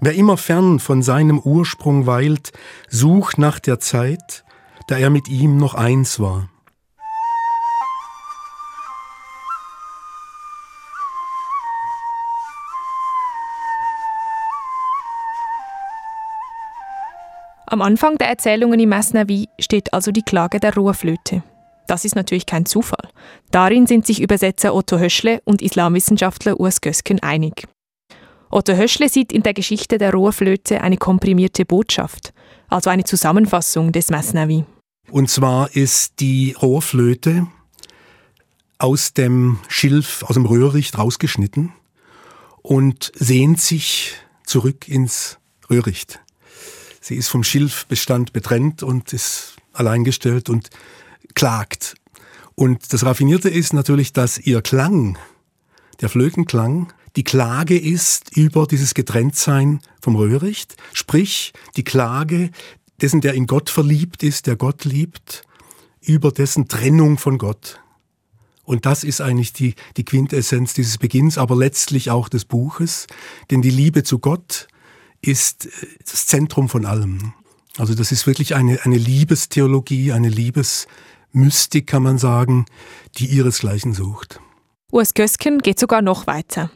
Wer 0.00 0.14
immer 0.14 0.36
fern 0.36 0.80
von 0.80 1.02
seinem 1.02 1.38
Ursprung 1.38 2.06
weilt, 2.06 2.52
sucht 2.88 3.38
nach 3.38 3.60
der 3.60 3.78
Zeit, 3.78 4.44
da 4.88 4.96
er 4.96 5.10
mit 5.10 5.28
ihm 5.28 5.56
noch 5.56 5.74
eins 5.74 6.18
war. 6.18 6.48
Am 17.69 17.81
Anfang 17.81 18.17
der 18.17 18.29
Erzählungen 18.29 18.79
im 18.79 18.87
Mesnavi 18.87 19.49
steht 19.59 19.93
also 19.93 20.11
die 20.11 20.21
Klage 20.21 20.61
der 20.61 20.73
Rohrflöte. 20.73 21.43
Das 21.85 22.05
ist 22.05 22.15
natürlich 22.15 22.45
kein 22.45 22.65
Zufall. 22.65 23.09
Darin 23.51 23.87
sind 23.87 24.07
sich 24.07 24.21
Übersetzer 24.21 24.73
Otto 24.73 24.97
Höschle 24.97 25.41
und 25.43 25.61
Islamwissenschaftler 25.61 26.61
Urs 26.61 26.79
Gösken 26.79 27.21
einig. 27.21 27.67
Otto 28.49 28.73
Höschle 28.73 29.09
sieht 29.09 29.33
in 29.33 29.43
der 29.43 29.53
Geschichte 29.53 29.97
der 29.97 30.13
Rohrflöte 30.13 30.79
eine 30.79 30.95
komprimierte 30.95 31.65
Botschaft, 31.65 32.33
also 32.69 32.89
eine 32.89 33.03
Zusammenfassung 33.03 33.91
des 33.91 34.09
Mesnavi. 34.11 34.63
Und 35.11 35.29
zwar 35.29 35.75
ist 35.75 36.21
die 36.21 36.55
Rohrflöte 36.61 37.47
aus 38.77 39.13
dem 39.13 39.59
Schilf, 39.67 40.23
aus 40.23 40.35
dem 40.35 40.45
Röhricht 40.45 40.97
rausgeschnitten 40.97 41.73
und 42.61 43.11
sehnt 43.13 43.59
sich 43.59 44.13
zurück 44.45 44.87
ins 44.87 45.37
Röhricht. 45.69 46.21
Sie 47.07 47.15
ist 47.15 47.29
vom 47.29 47.45
Schilfbestand 47.45 48.33
betrennt 48.33 48.83
und 48.83 49.13
ist 49.13 49.55
alleingestellt 49.71 50.49
und 50.49 50.69
klagt. 51.35 51.95
Und 52.53 52.91
das 52.91 53.05
Raffinierte 53.05 53.47
ist 53.47 53.71
natürlich, 53.71 54.11
dass 54.11 54.37
ihr 54.37 54.61
Klang, 54.61 55.17
der 56.01 56.09
Flötenklang, 56.09 56.91
die 57.15 57.23
Klage 57.23 57.79
ist 57.79 58.35
über 58.35 58.67
dieses 58.67 58.93
Getrenntsein 58.93 59.79
vom 60.01 60.17
Röhricht, 60.17 60.75
sprich 60.91 61.53
die 61.77 61.85
Klage 61.85 62.51
dessen, 63.01 63.21
der 63.21 63.35
in 63.35 63.47
Gott 63.47 63.69
verliebt 63.69 64.21
ist, 64.21 64.45
der 64.45 64.57
Gott 64.57 64.83
liebt, 64.83 65.43
über 66.01 66.33
dessen 66.33 66.67
Trennung 66.67 67.17
von 67.17 67.37
Gott. 67.37 67.79
Und 68.65 68.85
das 68.85 69.05
ist 69.05 69.21
eigentlich 69.21 69.53
die, 69.53 69.75
die 69.95 70.03
Quintessenz 70.03 70.73
dieses 70.73 70.97
Beginns, 70.97 71.37
aber 71.37 71.55
letztlich 71.55 72.11
auch 72.11 72.27
des 72.27 72.43
Buches, 72.43 73.07
denn 73.49 73.61
die 73.61 73.69
Liebe 73.69 74.03
zu 74.03 74.19
Gott 74.19 74.67
ist 75.27 75.65
äh, 75.65 75.69
das 76.09 76.25
Zentrum 76.25 76.69
von 76.69 76.85
allem. 76.85 77.33
Also 77.77 77.93
das 77.93 78.11
ist 78.11 78.25
wirklich 78.25 78.55
eine, 78.55 78.79
eine 78.83 78.97
Liebestheologie, 78.97 80.11
eine 80.11 80.29
Liebesmystik, 80.29 81.87
kann 81.87 82.03
man 82.03 82.17
sagen, 82.17 82.65
die 83.17 83.27
ihresgleichen 83.27 83.93
sucht. 83.93 84.39
Urs 84.91 85.13
Gösken 85.13 85.59
geht 85.59 85.79
sogar 85.79 86.01
noch 86.01 86.27
weiter. 86.27 86.71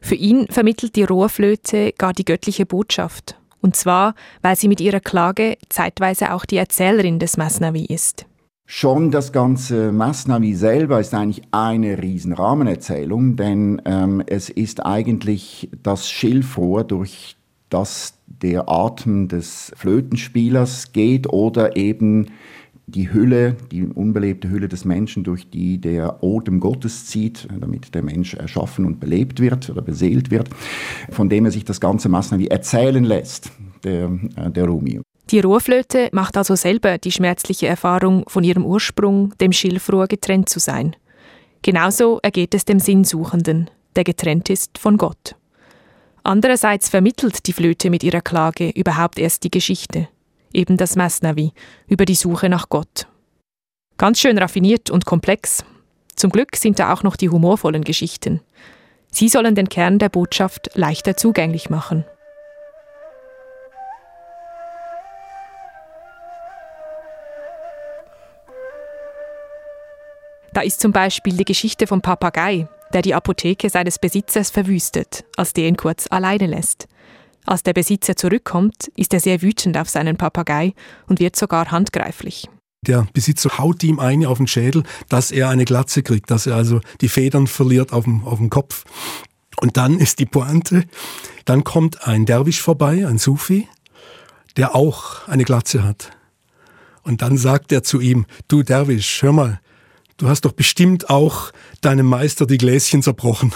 Für 0.00 0.16
ihn 0.16 0.48
vermittelt 0.48 0.96
die 0.96 1.04
Rohrflöte 1.04 1.92
gar 1.96 2.12
die 2.12 2.24
göttliche 2.24 2.66
Botschaft. 2.66 3.38
Und 3.60 3.76
zwar, 3.76 4.14
weil 4.42 4.56
sie 4.56 4.68
mit 4.68 4.80
ihrer 4.80 5.00
Klage 5.00 5.56
zeitweise 5.68 6.32
auch 6.32 6.44
die 6.44 6.56
Erzählerin 6.56 7.20
des 7.20 7.36
Masnavi 7.36 7.84
ist. 7.84 8.26
Schon 8.66 9.10
das 9.10 9.32
ganze 9.32 9.92
Masnavi 9.92 10.54
selber 10.54 10.98
ist 10.98 11.14
eigentlich 11.14 11.42
eine 11.52 12.02
riesen 12.02 12.32
Rahmenerzählung, 12.32 13.36
denn 13.36 13.82
ähm, 13.84 14.22
es 14.26 14.48
ist 14.48 14.84
eigentlich 14.84 15.68
das 15.82 16.08
Schilfrohr, 16.08 16.82
durch 16.84 17.36
das 17.72 18.14
der 18.26 18.68
Atem 18.68 19.28
des 19.28 19.72
Flötenspielers 19.76 20.92
geht 20.92 21.28
oder 21.28 21.76
eben 21.76 22.26
die 22.86 23.12
Hülle, 23.12 23.56
die 23.70 23.84
unbelebte 23.84 24.50
Hülle 24.50 24.68
des 24.68 24.84
Menschen, 24.84 25.24
durch 25.24 25.48
die 25.48 25.78
der 25.78 26.22
Odem 26.22 26.60
Gottes 26.60 27.06
zieht, 27.06 27.48
damit 27.60 27.94
der 27.94 28.02
Mensch 28.02 28.34
erschaffen 28.34 28.84
und 28.84 29.00
belebt 29.00 29.40
wird 29.40 29.70
oder 29.70 29.82
beseelt 29.82 30.30
wird, 30.30 30.50
von 31.10 31.28
dem 31.28 31.44
er 31.44 31.50
sich 31.50 31.64
das 31.64 31.80
ganze 31.80 32.08
Masnavi 32.08 32.46
erzählen 32.46 33.04
lässt, 33.04 33.50
der, 33.84 34.10
äh, 34.36 34.50
der 34.50 34.66
Rumi. 34.66 35.00
Die 35.30 35.40
Rohrflöte 35.40 36.08
macht 36.12 36.36
also 36.36 36.56
selber 36.56 36.98
die 36.98 37.12
schmerzliche 37.12 37.66
Erfahrung, 37.66 38.24
von 38.28 38.44
ihrem 38.44 38.66
Ursprung, 38.66 39.32
dem 39.40 39.52
Schilfrohr, 39.52 40.06
getrennt 40.06 40.48
zu 40.48 40.58
sein. 40.58 40.96
Genauso 41.62 42.18
ergeht 42.22 42.54
es 42.54 42.64
dem 42.64 42.80
Sinnsuchenden, 42.80 43.70
der 43.94 44.04
getrennt 44.04 44.50
ist 44.50 44.78
von 44.78 44.98
Gott. 44.98 45.36
Andererseits 46.24 46.88
vermittelt 46.88 47.46
die 47.46 47.52
Flöte 47.52 47.90
mit 47.90 48.04
ihrer 48.04 48.20
Klage 48.20 48.70
überhaupt 48.70 49.18
erst 49.18 49.42
die 49.42 49.50
Geschichte, 49.50 50.08
eben 50.52 50.76
das 50.76 50.94
Masnavi, 50.94 51.52
über 51.88 52.04
die 52.04 52.14
Suche 52.14 52.48
nach 52.48 52.68
Gott. 52.68 53.08
Ganz 53.98 54.20
schön 54.20 54.38
raffiniert 54.38 54.90
und 54.90 55.04
komplex. 55.04 55.64
Zum 56.14 56.30
Glück 56.30 56.56
sind 56.56 56.78
da 56.78 56.92
auch 56.92 57.02
noch 57.02 57.16
die 57.16 57.28
humorvollen 57.28 57.82
Geschichten. 57.82 58.40
Sie 59.10 59.28
sollen 59.28 59.54
den 59.54 59.68
Kern 59.68 59.98
der 59.98 60.08
Botschaft 60.08 60.70
leichter 60.74 61.16
zugänglich 61.16 61.70
machen. 61.70 62.04
Da 70.52 70.60
ist 70.60 70.80
zum 70.80 70.92
Beispiel 70.92 71.34
die 71.36 71.44
Geschichte 71.44 71.86
vom 71.86 72.02
Papagei, 72.02 72.68
der 72.92 73.02
die 73.02 73.14
Apotheke 73.14 73.70
seines 73.70 73.98
Besitzers 73.98 74.50
verwüstet, 74.50 75.24
als 75.36 75.52
der 75.52 75.68
ihn 75.68 75.76
kurz 75.76 76.06
alleine 76.10 76.46
lässt. 76.46 76.86
Als 77.44 77.62
der 77.62 77.72
Besitzer 77.72 78.14
zurückkommt, 78.14 78.90
ist 78.96 79.12
er 79.12 79.20
sehr 79.20 79.42
wütend 79.42 79.76
auf 79.76 79.88
seinen 79.88 80.16
Papagei 80.16 80.74
und 81.06 81.18
wird 81.18 81.34
sogar 81.34 81.70
handgreiflich. 81.70 82.48
Der 82.86 83.06
Besitzer 83.12 83.58
haut 83.58 83.82
ihm 83.84 83.98
eine 83.98 84.28
auf 84.28 84.38
den 84.38 84.46
Schädel, 84.46 84.82
dass 85.08 85.30
er 85.30 85.48
eine 85.48 85.64
Glatze 85.64 86.02
kriegt, 86.02 86.30
dass 86.30 86.46
er 86.46 86.56
also 86.56 86.80
die 87.00 87.08
Federn 87.08 87.46
verliert 87.46 87.92
auf 87.92 88.04
dem, 88.04 88.24
auf 88.24 88.38
dem 88.38 88.50
Kopf. 88.50 88.84
Und 89.60 89.76
dann 89.76 89.98
ist 89.98 90.18
die 90.18 90.26
Pointe, 90.26 90.84
dann 91.44 91.62
kommt 91.62 92.06
ein 92.06 92.26
Derwisch 92.26 92.60
vorbei, 92.60 93.06
ein 93.06 93.18
Sufi, 93.18 93.68
der 94.56 94.74
auch 94.74 95.28
eine 95.28 95.44
Glatze 95.44 95.84
hat. 95.84 96.10
Und 97.02 97.22
dann 97.22 97.36
sagt 97.36 97.72
er 97.72 97.82
zu 97.82 98.00
ihm, 98.00 98.26
du 98.48 98.62
Derwisch, 98.62 99.22
hör 99.22 99.32
mal, 99.32 99.60
du 100.16 100.28
hast 100.28 100.42
doch 100.42 100.52
bestimmt 100.52 101.10
auch 101.10 101.52
deinem 101.80 102.06
Meister 102.06 102.46
die 102.46 102.58
Gläschen 102.58 103.02
zerbrochen. 103.02 103.52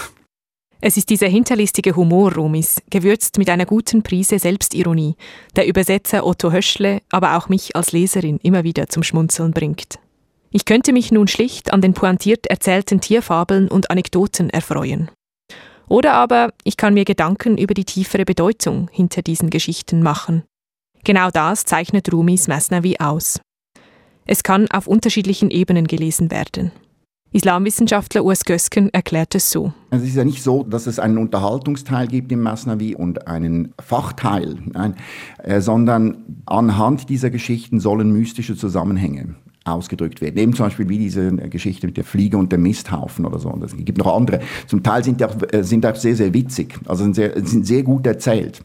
Es 0.79 0.95
ist 0.95 1.09
dieser 1.09 1.27
hinterlistige 1.27 1.95
Humor 1.95 2.33
Romis, 2.33 2.81
gewürzt 2.91 3.39
mit 3.39 3.49
einer 3.49 3.65
guten 3.65 4.03
Prise 4.03 4.37
Selbstironie, 4.37 5.15
der 5.55 5.67
Übersetzer 5.67 6.25
Otto 6.25 6.51
Höschle, 6.51 7.01
aber 7.09 7.35
auch 7.35 7.49
mich 7.49 7.75
als 7.75 7.91
Leserin 7.93 8.37
immer 8.43 8.63
wieder 8.63 8.87
zum 8.87 9.01
Schmunzeln 9.01 9.51
bringt. 9.51 9.97
Ich 10.51 10.65
könnte 10.65 10.93
mich 10.93 11.11
nun 11.11 11.27
schlicht 11.27 11.73
an 11.73 11.81
den 11.81 11.93
pointiert 11.93 12.45
erzählten 12.47 13.01
Tierfabeln 13.01 13.69
und 13.69 13.89
Anekdoten 13.89 14.49
erfreuen. 14.49 15.09
Oder 15.89 16.13
aber 16.13 16.53
ich 16.63 16.77
kann 16.77 16.93
mir 16.93 17.05
Gedanken 17.05 17.57
über 17.57 17.73
die 17.73 17.85
tiefere 17.85 18.25
Bedeutung 18.25 18.89
hinter 18.91 19.21
diesen 19.21 19.49
Geschichten 19.49 20.03
machen. 20.03 20.43
Genau 21.03 21.29
das 21.31 21.63
zeichnet 21.63 22.11
Rumis 22.11 22.47
Mesnavi 22.47 22.97
aus. 22.99 23.39
Es 24.29 24.43
kann 24.43 24.69
auf 24.71 24.87
unterschiedlichen 24.87 25.49
Ebenen 25.49 25.87
gelesen 25.87 26.31
werden. 26.31 26.71
Islamwissenschaftler 27.31 28.23
Urs 28.25 28.43
Gösken 28.43 28.89
erklärt 28.93 29.35
es 29.35 29.51
so. 29.51 29.71
Es 29.89 30.03
ist 30.03 30.15
ja 30.15 30.25
nicht 30.25 30.43
so, 30.43 30.63
dass 30.63 30.85
es 30.85 30.99
einen 30.99 31.17
Unterhaltungsteil 31.17 32.07
gibt 32.07 32.31
im 32.31 32.41
Masnavi 32.41 32.95
und 32.95 33.27
einen 33.27 33.73
Fachteil, 33.79 34.57
nein, 34.65 34.95
äh, 35.43 35.61
sondern 35.61 36.41
anhand 36.45 37.09
dieser 37.09 37.29
Geschichten 37.29 37.79
sollen 37.79 38.11
mystische 38.11 38.55
Zusammenhänge 38.55 39.35
ausgedrückt 39.63 40.21
werden. 40.21 40.37
Eben 40.37 40.53
zum 40.53 40.67
Beispiel 40.67 40.89
wie 40.89 40.97
diese 40.97 41.31
Geschichte 41.33 41.87
mit 41.87 41.97
der 41.97 42.05
Fliege 42.05 42.37
und 42.37 42.51
dem 42.51 42.63
Misthaufen 42.63 43.25
oder 43.25 43.39
so. 43.39 43.57
Es 43.63 43.75
gibt 43.75 43.97
noch 43.97 44.15
andere. 44.15 44.39
Zum 44.65 44.83
Teil 44.83 45.03
sind 45.03 45.19
die 45.21 45.25
auch, 45.25 45.35
äh, 45.51 45.63
sind 45.63 45.85
auch 45.85 45.95
sehr, 45.95 46.15
sehr 46.15 46.33
witzig. 46.33 46.79
Also 46.85 47.03
sind 47.03 47.15
sehr, 47.15 47.33
sind 47.45 47.65
sehr 47.65 47.83
gut 47.83 48.05
erzählt. 48.07 48.61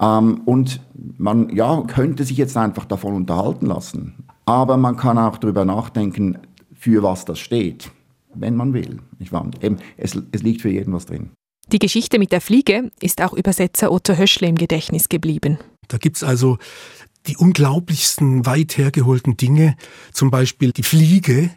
Ähm, 0.00 0.42
und 0.44 0.80
man 1.18 1.50
ja, 1.50 1.82
könnte 1.82 2.24
sich 2.24 2.36
jetzt 2.36 2.56
einfach 2.56 2.84
davon 2.84 3.14
unterhalten 3.14 3.66
lassen. 3.66 4.14
Aber 4.46 4.76
man 4.76 4.96
kann 4.96 5.18
auch 5.18 5.38
darüber 5.38 5.64
nachdenken, 5.64 6.38
für 6.74 7.02
was 7.02 7.24
das 7.24 7.38
steht 7.38 7.90
wenn 8.34 8.56
man 8.56 8.72
will. 8.72 9.00
Nicht 9.18 9.32
wahr? 9.32 9.50
Eben, 9.60 9.78
es, 9.96 10.16
es 10.32 10.42
liegt 10.42 10.62
für 10.62 10.70
jeden 10.70 10.92
was 10.92 11.06
drin. 11.06 11.30
Die 11.72 11.78
Geschichte 11.78 12.18
mit 12.18 12.32
der 12.32 12.40
Fliege 12.40 12.90
ist 13.00 13.22
auch 13.22 13.32
Übersetzer 13.32 13.90
Otto 13.90 14.16
Höschle 14.16 14.48
im 14.48 14.56
Gedächtnis 14.56 15.08
geblieben. 15.08 15.58
Da 15.88 15.98
gibt 15.98 16.16
es 16.16 16.24
also 16.24 16.58
die 17.26 17.38
unglaublichsten, 17.38 18.44
weit 18.44 18.76
hergeholten 18.76 19.38
Dinge, 19.38 19.76
zum 20.12 20.30
Beispiel 20.30 20.72
die 20.72 20.82
Fliege, 20.82 21.48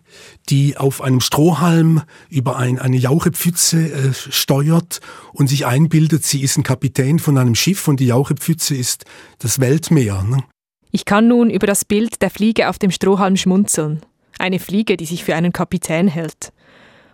die 0.48 0.78
auf 0.78 1.02
einem 1.02 1.20
Strohhalm 1.20 2.04
über 2.30 2.56
ein, 2.56 2.80
eine 2.80 2.96
Jauchepfütze 2.96 3.92
äh, 3.92 4.14
steuert 4.14 5.02
und 5.34 5.48
sich 5.48 5.66
einbildet, 5.66 6.24
sie 6.24 6.42
ist 6.42 6.58
ein 6.58 6.64
Kapitän 6.64 7.20
von 7.20 7.38
einem 7.38 7.54
Schiff 7.54 7.86
und 7.90 8.00
die 8.00 8.08
Jauchepfütze 8.08 8.76
ist 8.76 9.04
das 9.40 9.60
Weltmeer. 9.60 10.24
Ne? 10.24 10.42
Ich 10.92 11.06
kann 11.06 11.28
nun 11.28 11.50
über 11.50 11.68
das 11.68 11.86
Bild 11.86 12.22
der 12.22 12.30
Fliege 12.30 12.70
auf 12.70 12.80
dem 12.80 12.92
Strohhalm 12.92 13.36
schmunzeln. 13.36 14.02
Eine 14.40 14.60
Fliege, 14.60 14.98
die 14.98 15.06
sich 15.06 15.24
für 15.24 15.36
einen 15.36 15.52
Kapitän 15.52 16.08
hält. 16.08 16.54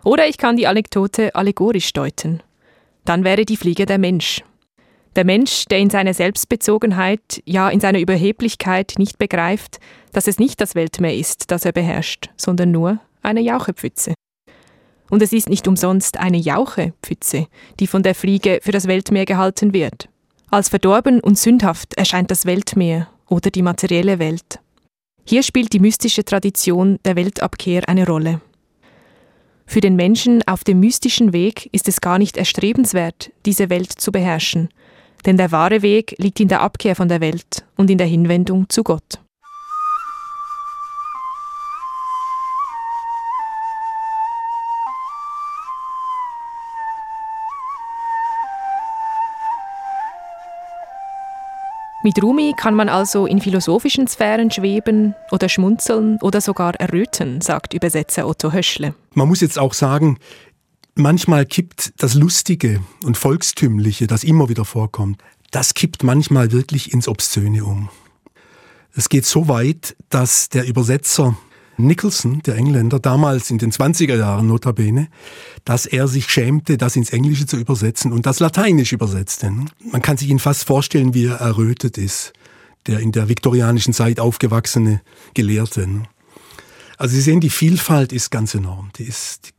Oder 0.04 0.28
ich 0.28 0.38
kann 0.38 0.56
die 0.56 0.66
Anekdote 0.66 1.34
allegorisch 1.34 1.92
deuten. 1.92 2.42
Dann 3.04 3.24
wäre 3.24 3.44
die 3.44 3.56
Fliege 3.56 3.86
der 3.86 3.98
Mensch. 3.98 4.42
Der 5.16 5.24
Mensch, 5.24 5.64
der 5.66 5.78
in 5.78 5.90
seiner 5.90 6.14
Selbstbezogenheit, 6.14 7.42
ja 7.44 7.68
in 7.68 7.80
seiner 7.80 8.00
Überheblichkeit 8.00 8.94
nicht 8.98 9.18
begreift, 9.18 9.78
dass 10.12 10.26
es 10.26 10.38
nicht 10.38 10.60
das 10.60 10.74
Weltmeer 10.74 11.14
ist, 11.14 11.50
das 11.50 11.64
er 11.64 11.72
beherrscht, 11.72 12.30
sondern 12.36 12.70
nur 12.70 12.98
eine 13.22 13.40
Jauchepfütze. 13.40 14.14
Und 15.10 15.22
es 15.22 15.32
ist 15.32 15.48
nicht 15.48 15.68
umsonst 15.68 16.18
eine 16.18 16.38
Jauchepfütze, 16.38 17.46
die 17.78 17.86
von 17.86 18.02
der 18.02 18.14
Fliege 18.14 18.58
für 18.62 18.72
das 18.72 18.88
Weltmeer 18.88 19.24
gehalten 19.24 19.72
wird. 19.72 20.08
Als 20.50 20.68
verdorben 20.68 21.20
und 21.20 21.38
sündhaft 21.38 21.94
erscheint 21.94 22.30
das 22.30 22.46
Weltmeer 22.46 23.08
oder 23.28 23.50
die 23.50 23.62
materielle 23.62 24.18
Welt. 24.18 24.60
Hier 25.26 25.42
spielt 25.42 25.72
die 25.72 25.80
mystische 25.80 26.24
Tradition 26.24 26.98
der 27.04 27.16
Weltabkehr 27.16 27.88
eine 27.88 28.06
Rolle. 28.06 28.40
Für 29.66 29.80
den 29.80 29.96
Menschen 29.96 30.42
auf 30.46 30.64
dem 30.64 30.80
mystischen 30.80 31.32
Weg 31.32 31.68
ist 31.72 31.88
es 31.88 32.00
gar 32.00 32.18
nicht 32.18 32.36
erstrebenswert, 32.36 33.32
diese 33.46 33.70
Welt 33.70 33.92
zu 33.92 34.12
beherrschen, 34.12 34.68
denn 35.24 35.38
der 35.38 35.52
wahre 35.52 35.80
Weg 35.82 36.14
liegt 36.18 36.40
in 36.40 36.48
der 36.48 36.60
Abkehr 36.60 36.94
von 36.94 37.08
der 37.08 37.20
Welt 37.20 37.64
und 37.76 37.90
in 37.90 37.98
der 37.98 38.06
Hinwendung 38.06 38.68
zu 38.68 38.82
Gott. 38.82 39.23
Mit 52.04 52.22
Rumi 52.22 52.52
kann 52.54 52.74
man 52.74 52.90
also 52.90 53.24
in 53.24 53.40
philosophischen 53.40 54.06
Sphären 54.06 54.50
schweben 54.50 55.14
oder 55.30 55.48
schmunzeln 55.48 56.18
oder 56.20 56.42
sogar 56.42 56.74
erröten, 56.74 57.40
sagt 57.40 57.72
Übersetzer 57.72 58.28
Otto 58.28 58.52
Höschle. 58.52 58.94
Man 59.14 59.26
muss 59.26 59.40
jetzt 59.40 59.58
auch 59.58 59.72
sagen, 59.72 60.18
manchmal 60.94 61.46
kippt 61.46 61.94
das 62.02 62.12
Lustige 62.12 62.82
und 63.04 63.16
Volkstümliche, 63.16 64.06
das 64.06 64.22
immer 64.22 64.50
wieder 64.50 64.66
vorkommt, 64.66 65.22
das 65.50 65.72
kippt 65.72 66.02
manchmal 66.02 66.52
wirklich 66.52 66.92
ins 66.92 67.08
Obszöne 67.08 67.64
um. 67.64 67.88
Es 68.94 69.08
geht 69.08 69.24
so 69.24 69.48
weit, 69.48 69.96
dass 70.10 70.50
der 70.50 70.66
Übersetzer 70.66 71.38
Nicholson, 71.76 72.40
der 72.46 72.56
Engländer, 72.56 72.98
damals 72.98 73.50
in 73.50 73.58
den 73.58 73.72
20er 73.72 74.16
Jahren 74.16 74.46
notabene, 74.46 75.08
dass 75.64 75.86
er 75.86 76.08
sich 76.08 76.28
schämte, 76.28 76.78
das 76.78 76.96
ins 76.96 77.10
Englische 77.10 77.46
zu 77.46 77.56
übersetzen 77.56 78.12
und 78.12 78.26
das 78.26 78.40
Lateinisch 78.40 78.92
übersetzte. 78.92 79.52
Man 79.90 80.02
kann 80.02 80.16
sich 80.16 80.28
ihn 80.28 80.38
fast 80.38 80.64
vorstellen, 80.64 81.14
wie 81.14 81.26
er 81.26 81.36
errötet 81.36 81.98
ist, 81.98 82.32
der 82.86 83.00
in 83.00 83.12
der 83.12 83.28
viktorianischen 83.28 83.92
Zeit 83.92 84.20
aufgewachsene 84.20 85.00
Gelehrte. 85.34 85.88
Also 86.96 87.14
Sie 87.14 87.22
sehen, 87.22 87.40
die 87.40 87.50
Vielfalt 87.50 88.12
ist 88.12 88.30
ganz 88.30 88.54
enorm. 88.54 88.90
Die 88.96 89.04
ist, 89.04 89.52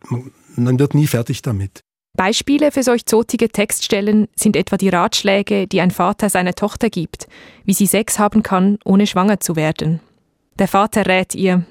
man 0.55 0.79
wird 0.79 0.93
nie 0.93 1.07
fertig 1.07 1.41
damit. 1.41 1.81
Beispiele 2.15 2.71
für 2.71 2.83
solch 2.83 3.05
zotige 3.05 3.49
Textstellen 3.49 4.27
sind 4.35 4.55
etwa 4.55 4.77
die 4.77 4.89
Ratschläge, 4.89 5.67
die 5.67 5.81
ein 5.81 5.91
Vater 5.91 6.29
seiner 6.29 6.53
Tochter 6.53 6.89
gibt, 6.89 7.27
wie 7.65 7.73
sie 7.73 7.87
Sex 7.87 8.19
haben 8.19 8.41
kann, 8.41 8.77
ohne 8.85 9.05
schwanger 9.05 9.39
zu 9.41 9.55
werden. 9.55 9.99
Der 10.57 10.69
Vater 10.69 11.05
rät 11.05 11.35
ihr, 11.35 11.65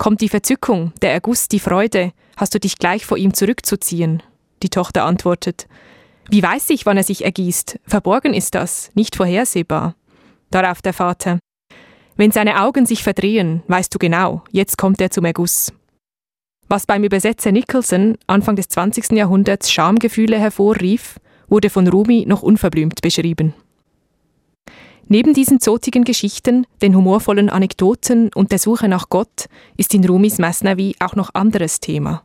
Kommt 0.00 0.22
die 0.22 0.30
Verzückung, 0.30 0.94
der 1.02 1.12
Erguss, 1.12 1.46
die 1.46 1.58
Freude, 1.58 2.12
hast 2.34 2.54
du 2.54 2.58
dich 2.58 2.78
gleich 2.78 3.04
vor 3.04 3.18
ihm 3.18 3.34
zurückzuziehen? 3.34 4.22
Die 4.62 4.70
Tochter 4.70 5.04
antwortet, 5.04 5.68
Wie 6.30 6.42
weiß 6.42 6.70
ich, 6.70 6.86
wann 6.86 6.96
er 6.96 7.02
sich 7.02 7.22
ergießt? 7.22 7.78
Verborgen 7.86 8.32
ist 8.32 8.54
das, 8.54 8.90
nicht 8.94 9.14
vorhersehbar. 9.14 9.94
Darauf 10.50 10.80
der 10.80 10.94
Vater, 10.94 11.38
Wenn 12.16 12.30
seine 12.30 12.62
Augen 12.62 12.86
sich 12.86 13.02
verdrehen, 13.02 13.62
weißt 13.68 13.94
du 13.94 13.98
genau, 13.98 14.42
jetzt 14.50 14.78
kommt 14.78 15.02
er 15.02 15.10
zum 15.10 15.26
Erguss. 15.26 15.70
Was 16.66 16.86
beim 16.86 17.04
Übersetzer 17.04 17.52
Nicholson 17.52 18.16
Anfang 18.26 18.56
des 18.56 18.68
20. 18.68 19.12
Jahrhunderts 19.12 19.70
Schamgefühle 19.70 20.38
hervorrief, 20.38 21.20
wurde 21.50 21.68
von 21.68 21.86
Rumi 21.86 22.24
noch 22.26 22.40
unverblümt 22.40 23.02
beschrieben. 23.02 23.52
Neben 25.12 25.34
diesen 25.34 25.58
zotigen 25.58 26.04
Geschichten, 26.04 26.68
den 26.82 26.94
humorvollen 26.94 27.50
Anekdoten 27.50 28.30
und 28.32 28.52
der 28.52 28.60
Suche 28.60 28.86
nach 28.86 29.08
Gott 29.08 29.46
ist 29.76 29.92
in 29.92 30.04
Rumis 30.04 30.38
Masnavi 30.38 30.94
auch 31.00 31.16
noch 31.16 31.34
anderes 31.34 31.80
Thema. 31.80 32.22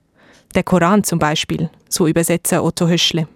Der 0.54 0.62
Koran 0.62 1.04
zum 1.04 1.17
Beispiel, 1.17 1.71
so 1.89 2.06
Übersetzer 2.06 2.63
Otto 2.63 2.88
Höschle. 2.88 3.28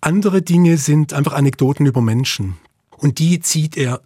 Andere 0.00 0.40
Dinge 0.40 0.76
sind 0.76 1.14
einfach 1.14 1.32
Anekdoten 1.32 1.84
über 1.84 2.00
Menschen. 2.00 2.58
Und 2.96 3.18
die 3.18 3.40
zieht 3.40 3.76
er 3.76 4.02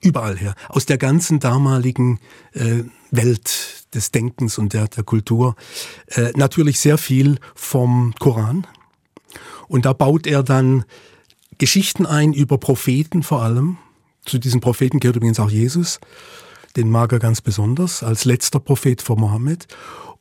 überall 0.00 0.38
her, 0.38 0.54
aus 0.70 0.86
der 0.86 0.96
ganzen 0.96 1.38
damaligen 1.38 2.18
äh, 2.54 2.84
Welt 3.10 3.86
des 3.92 4.12
Denkens 4.12 4.56
und 4.56 4.72
der, 4.72 4.88
der 4.88 5.04
Kultur. 5.04 5.56
Äh, 6.06 6.32
natürlich 6.36 6.80
sehr 6.80 6.96
viel 6.96 7.36
vom 7.54 8.14
Koran. 8.18 8.66
Und 9.68 9.84
da 9.84 9.92
baut 9.92 10.26
er 10.26 10.42
dann 10.42 10.86
Geschichten 11.58 12.06
ein 12.06 12.32
über 12.32 12.56
Propheten 12.56 13.22
vor 13.22 13.42
allem, 13.42 13.76
zu 14.24 14.38
diesen 14.38 14.60
Propheten 14.60 15.00
gehört 15.00 15.16
übrigens 15.16 15.40
auch 15.40 15.50
Jesus. 15.50 15.98
Den 16.76 16.90
mag 16.90 17.12
er 17.12 17.18
ganz 17.18 17.40
besonders 17.40 18.02
als 18.02 18.24
letzter 18.24 18.60
Prophet 18.60 19.02
vor 19.02 19.18
Mohammed. 19.18 19.66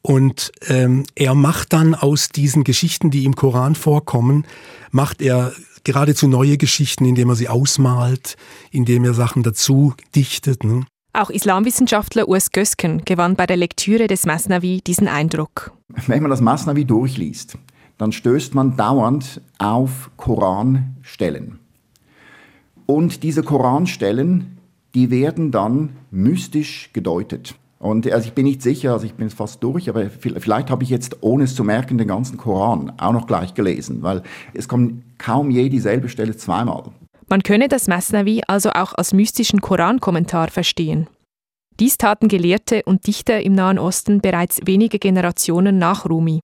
Und 0.01 0.51
ähm, 0.67 1.05
er 1.15 1.35
macht 1.35 1.73
dann 1.73 1.93
aus 1.93 2.29
diesen 2.29 2.63
Geschichten, 2.63 3.11
die 3.11 3.25
im 3.25 3.35
Koran 3.35 3.75
vorkommen, 3.75 4.45
macht 4.89 5.21
er 5.21 5.53
geradezu 5.83 6.27
neue 6.27 6.57
Geschichten, 6.57 7.05
indem 7.05 7.29
er 7.29 7.35
sie 7.35 7.49
ausmalt, 7.49 8.35
indem 8.71 9.05
er 9.05 9.13
Sachen 9.13 9.43
dazu 9.43 9.93
dichtet. 10.15 10.63
Ne? 10.63 10.85
Auch 11.13 11.29
Islamwissenschaftler 11.29 12.27
Urs 12.27 12.51
Gösken 12.51 13.03
gewann 13.05 13.35
bei 13.35 13.45
der 13.45 13.57
Lektüre 13.57 14.07
des 14.07 14.25
Masnavi 14.25 14.81
diesen 14.85 15.07
Eindruck. 15.07 15.71
Wenn 16.07 16.21
man 16.21 16.31
das 16.31 16.41
Masnavi 16.41 16.85
durchliest, 16.85 17.57
dann 17.97 18.11
stößt 18.11 18.55
man 18.55 18.77
dauernd 18.77 19.41
auf 19.59 20.09
Koranstellen. 20.17 21.60
Und 22.91 23.23
diese 23.23 23.41
Koranstellen, 23.41 24.57
die 24.95 25.11
werden 25.11 25.51
dann 25.51 25.95
mystisch 26.11 26.89
gedeutet. 26.91 27.55
Und 27.79 28.11
also 28.11 28.27
ich 28.27 28.33
bin 28.33 28.43
nicht 28.43 28.61
sicher, 28.61 28.91
also 28.91 29.05
ich 29.05 29.13
bin 29.13 29.29
fast 29.29 29.63
durch, 29.63 29.87
aber 29.87 30.09
vielleicht 30.09 30.69
habe 30.69 30.83
ich 30.83 30.89
jetzt, 30.89 31.15
ohne 31.21 31.45
es 31.45 31.55
zu 31.55 31.63
merken, 31.63 31.97
den 31.97 32.09
ganzen 32.09 32.35
Koran 32.35 32.91
auch 32.97 33.13
noch 33.13 33.27
gleich 33.27 33.53
gelesen, 33.53 34.03
weil 34.03 34.23
es 34.53 34.67
kommt 34.67 35.03
kaum 35.17 35.51
je 35.51 35.69
dieselbe 35.69 36.09
Stelle 36.09 36.35
zweimal. 36.35 36.83
Man 37.29 37.43
könne 37.43 37.69
das 37.69 37.87
Masnavi 37.87 38.41
also 38.47 38.71
auch 38.71 38.93
als 38.93 39.13
mystischen 39.13 39.61
Korankommentar 39.61 40.49
verstehen. 40.49 41.07
Dies 41.79 41.97
taten 41.97 42.27
Gelehrte 42.27 42.81
und 42.85 43.07
Dichter 43.07 43.41
im 43.41 43.53
Nahen 43.53 43.79
Osten 43.79 44.19
bereits 44.19 44.59
wenige 44.65 44.99
Generationen 44.99 45.77
nach 45.77 46.09
Rumi. 46.09 46.41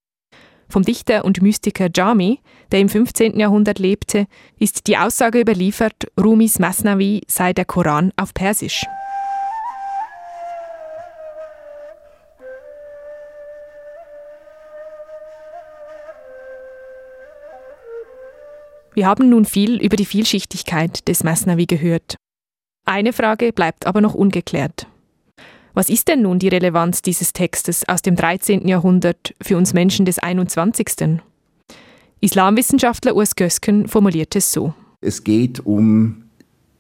Vom 0.70 0.84
Dichter 0.84 1.24
und 1.24 1.42
Mystiker 1.42 1.88
Jami, 1.94 2.40
der 2.72 2.80
im 2.80 2.90
15. 2.90 3.40
Jahrhundert 3.40 3.80
lebte, 3.80 4.28
ist 4.60 4.88
die 4.88 4.98
Aussage 4.98 5.40
überliefert, 5.40 6.12
Rumis 6.20 6.60
Masnavi 6.60 7.22
sei 7.28 7.54
der 7.54 7.66
Koran 7.66 8.12
auf 8.18 8.34
Persisch. 8.34 8.86
Wir 18.94 19.06
haben 19.06 19.30
nun 19.30 19.46
viel 19.46 19.80
über 19.80 19.96
die 19.96 20.08
Vielschichtigkeit 20.08 21.08
des 21.08 21.24
Masnavi 21.24 21.68
gehört. 21.68 22.16
Eine 22.84 23.14
Frage 23.14 23.54
bleibt 23.54 23.86
aber 23.86 24.02
noch 24.02 24.16
ungeklärt. 24.16 24.88
Was 25.78 25.90
ist 25.90 26.08
denn 26.08 26.24
nun 26.24 26.40
die 26.40 26.48
Relevanz 26.48 27.04
dieses 27.04 27.34
Textes 27.34 27.88
aus 27.88 28.02
dem 28.02 28.16
13. 28.16 28.68
Jahrhundert 28.68 29.36
für 29.40 29.58
uns 29.58 29.76
Menschen 29.76 30.08
des 30.08 30.18
21.? 30.18 31.20
Islamwissenschaftler 32.20 33.16
Urs 33.16 33.36
Gösken 33.36 33.88
formuliert 33.88 34.36
es 34.36 34.52
so. 34.52 34.74
Es 35.02 35.24
geht 35.24 35.64
um 35.68 36.24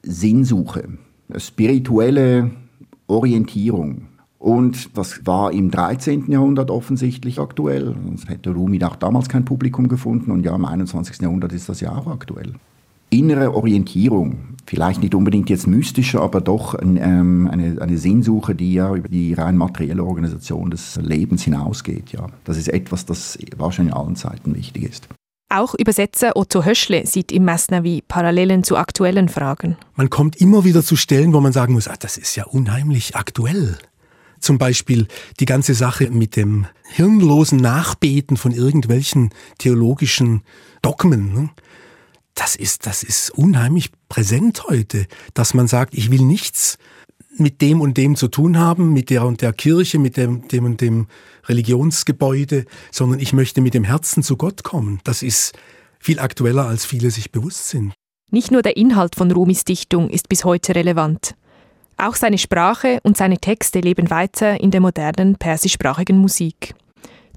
Sinnsuche, 0.02 0.90
spirituelle 1.38 2.50
Orientierung. 3.06 4.08
Und 4.40 4.98
das 4.98 5.24
war 5.28 5.52
im 5.52 5.70
13. 5.70 6.32
Jahrhundert 6.32 6.72
offensichtlich 6.72 7.38
aktuell. 7.38 7.96
Sonst 8.04 8.30
hätte 8.30 8.50
Rumi 8.50 8.84
auch 8.84 8.96
damals 8.96 9.30
kein 9.30 9.46
Publikum 9.46 9.90
gefunden. 9.90 10.32
Und 10.32 10.44
ja, 10.44 10.56
im 10.56 10.66
21. 10.66 11.22
Jahrhundert 11.22 11.54
ist 11.54 11.70
das 11.70 11.82
ja 11.82 11.96
auch 11.96 12.08
aktuell. 12.08 12.54
Innere 13.12 13.54
Orientierung, 13.54 14.57
vielleicht 14.68 15.02
nicht 15.02 15.16
unbedingt 15.16 15.50
jetzt 15.50 15.66
mystische, 15.66 16.22
aber 16.22 16.42
doch 16.42 16.76
ähm, 16.80 17.50
eine, 17.52 17.82
eine 17.82 17.98
Sinnsuche, 17.98 18.54
die 18.54 18.74
ja 18.74 18.94
über 18.94 19.08
die 19.08 19.34
rein 19.34 19.58
materielle 19.58 20.04
Organisation 20.04 20.70
des 20.70 20.98
Lebens 20.98 21.44
hinausgeht. 21.44 22.12
Ja. 22.12 22.28
Das 22.44 22.58
ist 22.58 22.68
etwas, 22.68 23.06
das 23.06 23.40
wahrscheinlich 23.56 23.96
in 23.96 24.00
allen 24.00 24.16
Zeiten 24.16 24.56
wichtig 24.56 24.84
ist. 24.84 25.08
Auch 25.50 25.74
Übersetzer 25.76 26.36
Otto 26.36 26.66
Höschle 26.66 27.08
sieht 27.08 27.32
im 27.32 27.46
Masnavi 27.46 28.04
Parallelen 28.06 28.66
zu 28.66 28.76
aktuellen 28.76 29.30
Fragen. 29.30 29.78
Man 29.96 30.10
kommt 30.10 30.36
immer 30.36 30.66
wieder 30.66 30.84
zu 30.84 30.98
Stellen, 30.98 31.32
wo 31.32 31.40
man 31.40 31.54
sagen 31.54 31.72
muss, 31.72 31.88
ah, 31.88 31.96
das 31.98 32.18
ist 32.18 32.36
ja 32.36 32.44
unheimlich 32.46 33.16
aktuell. 33.16 33.78
Zum 34.40 34.58
Beispiel 34.58 35.08
die 35.40 35.46
ganze 35.46 35.74
Sache 35.74 36.12
mit 36.12 36.36
dem 36.36 36.68
hirnlosen 36.84 37.60
Nachbeten 37.60 38.36
von 38.36 38.52
irgendwelchen 38.52 39.30
theologischen 39.58 40.44
Dogmen. 40.82 41.34
Ne? 41.34 41.50
Das 42.38 42.56
ist, 42.56 42.86
das 42.86 43.02
ist 43.02 43.32
unheimlich 43.32 43.90
präsent 44.10 44.66
heute, 44.70 45.08
dass 45.34 45.56
man 45.56 45.68
sagt, 45.68 45.96
ich 45.96 46.12
will 46.12 46.22
nichts 46.22 46.78
mit 47.36 47.62
dem 47.62 47.82
und 47.82 47.98
dem 47.98 48.16
zu 48.16 48.28
tun 48.28 48.58
haben, 48.60 48.94
mit 48.94 49.10
der 49.10 49.26
und 49.26 49.42
der 49.42 49.54
Kirche, 49.54 49.98
mit 49.98 50.18
dem, 50.18 50.48
dem 50.48 50.66
und 50.66 50.80
dem 50.80 51.08
Religionsgebäude, 51.48 52.66
sondern 52.92 53.20
ich 53.20 53.34
möchte 53.34 53.60
mit 53.62 53.74
dem 53.74 53.84
Herzen 53.84 54.22
zu 54.22 54.38
Gott 54.38 54.64
kommen. 54.64 55.00
Das 55.04 55.24
ist 55.24 55.58
viel 56.00 56.20
aktueller, 56.20 56.68
als 56.68 56.86
viele 56.86 57.10
sich 57.10 57.32
bewusst 57.32 57.70
sind. 57.70 57.94
Nicht 58.30 58.52
nur 58.52 58.62
der 58.62 58.78
Inhalt 58.78 59.16
von 59.16 59.32
Rumis 59.32 59.64
Dichtung 59.66 60.10
ist 60.10 60.30
bis 60.30 60.46
heute 60.46 60.76
relevant. 60.76 61.36
Auch 61.98 62.16
seine 62.16 62.38
Sprache 62.38 63.00
und 63.02 63.18
seine 63.18 63.40
Texte 63.40 63.80
leben 63.80 64.12
weiter 64.12 64.62
in 64.62 64.70
der 64.70 64.82
modernen 64.82 65.38
persischsprachigen 65.38 66.20
Musik. 66.20 66.76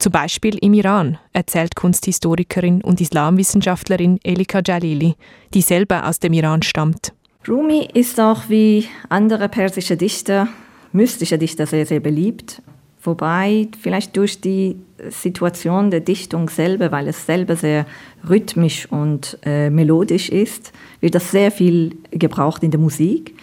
Zum 0.00 0.12
Beispiel 0.12 0.56
im 0.62 0.72
Iran, 0.72 1.18
erzählt 1.34 1.76
Kunsthistorikerin 1.76 2.80
und 2.80 3.02
Islamwissenschaftlerin 3.02 4.18
Elika 4.22 4.62
Jalili, 4.64 5.14
die 5.52 5.60
selber 5.60 6.08
aus 6.08 6.18
dem 6.20 6.32
Iran 6.32 6.62
stammt. 6.62 7.12
Rumi 7.46 7.86
ist 7.92 8.18
auch 8.18 8.48
wie 8.48 8.86
andere 9.10 9.50
persische 9.50 9.98
Dichter, 9.98 10.48
mystische 10.94 11.36
Dichter 11.36 11.66
sehr, 11.66 11.84
sehr 11.84 12.00
beliebt. 12.00 12.62
Wobei 13.02 13.68
vielleicht 13.78 14.16
durch 14.16 14.40
die 14.40 14.76
Situation 15.10 15.90
der 15.90 16.00
Dichtung 16.00 16.48
selber, 16.48 16.90
weil 16.92 17.06
es 17.06 17.26
selber 17.26 17.54
sehr 17.54 17.84
rhythmisch 18.26 18.90
und 18.90 19.36
äh, 19.44 19.68
melodisch 19.68 20.30
ist, 20.30 20.72
wird 21.02 21.14
das 21.14 21.30
sehr 21.30 21.50
viel 21.50 21.94
gebraucht 22.10 22.62
in 22.62 22.70
der 22.70 22.80
Musik. 22.80 23.34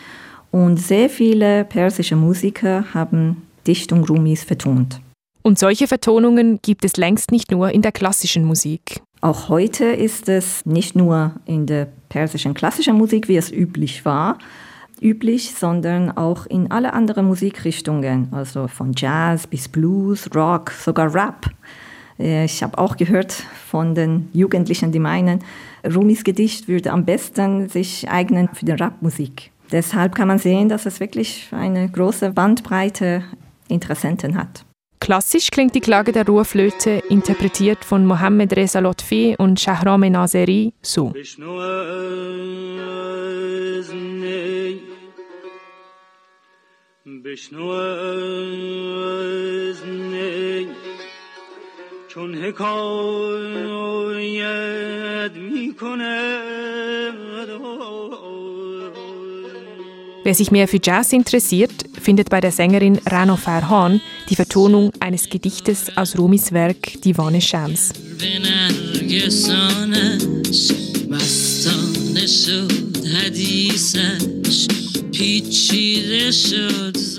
Und 0.50 0.78
sehr 0.78 1.12
viele 1.12 1.65
persische 1.65 2.15
Musiker 2.15 2.84
haben 2.96 3.43
Dichtung 3.67 4.04
Rumis 4.06 4.43
vertont. 4.43 5.02
Und 5.47 5.57
solche 5.57 5.88
Vertonungen 5.88 6.60
gibt 6.62 6.83
es 6.83 6.97
längst 6.97 7.31
nicht 7.31 7.51
nur 7.51 7.71
in 7.71 7.81
der 7.81 7.93
klassischen 7.93 8.43
Musik. 8.43 8.99
Auch 9.21 9.47
heute 9.47 9.86
ist 9.86 10.27
es 10.27 10.65
nicht 10.65 10.93
nur 10.93 11.36
in 11.45 11.65
der 11.65 11.88
persischen 12.10 12.53
klassischen 12.53 12.97
Musik, 12.97 13.29
wie 13.29 13.38
es 13.38 13.49
üblich 13.49 14.03
war, 14.03 14.39
üblich, 14.99 15.53
sondern 15.53 16.12
auch 16.12 16.47
in 16.47 16.69
alle 16.69 16.91
anderen 16.91 17.27
Musikrichtungen, 17.27 18.27
also 18.33 18.67
von 18.67 18.91
Jazz 18.93 19.47
bis 19.47 19.69
Blues, 19.69 20.29
Rock, 20.36 20.71
sogar 20.71 21.15
Rap. 21.15 21.49
Äh, 22.19 22.43
ich 22.43 22.62
habe 22.62 22.77
auch 22.77 22.97
gehört 22.97 23.31
von 23.31 23.95
den 23.95 24.27
Jugendlichen, 24.33 24.91
die 24.91 24.99
meinen, 24.99 25.45
Rumis 25.86 26.25
Gedicht 26.25 26.67
würde 26.67 26.91
am 26.91 27.05
besten 27.05 27.69
sich 27.69 28.10
eignen 28.10 28.49
für 28.51 28.65
die 28.65 28.73
Rapmusik. 28.73 29.51
Deshalb 29.71 30.13
kann 30.13 30.27
man 30.27 30.39
sehen, 30.39 30.67
dass 30.67 30.86
es 30.86 30.99
wirklich 30.99 31.47
eine 31.51 31.88
große 31.88 32.31
Bandbreite 32.31 33.23
Interessenten 33.69 34.36
hat. 34.36 34.66
Klassisch 35.00 35.50
klingt 35.50 35.74
die 35.74 35.81
Klage 35.81 36.12
der 36.12 36.26
Ruhrflöte, 36.26 37.02
interpretiert 37.09 37.85
von 37.85 38.07
Mohammed 38.07 38.55
Reza 38.57 38.78
Lotfi 38.78 39.35
und 39.37 39.59
Shahram 39.59 40.00
Nazeri, 40.00 40.72
so. 40.81 41.12
چون 52.14 52.35
حکایت 52.35 52.62
می 55.37 55.74
Wer 60.24 60.35
sich 60.35 60.52
mehr 60.52 60.68
für 60.68 60.78
Jazz 60.81 61.12
interessiert, 61.12 61.72
findet 62.00 62.31
bei 62.31 62.40
der 62.40 62.52
Sängerin 62.52 63.00
Rano 63.07 63.37
Farhan 63.37 64.00
die 64.29 64.35
Vertonung 64.35 64.91
eines 64.99 65.29
Gedichtes 65.29 65.95
aus 65.95 66.17
Rumis 66.17 66.51
Werk 66.51 67.01
Divane 67.01 67.41
Shams. 67.41 67.93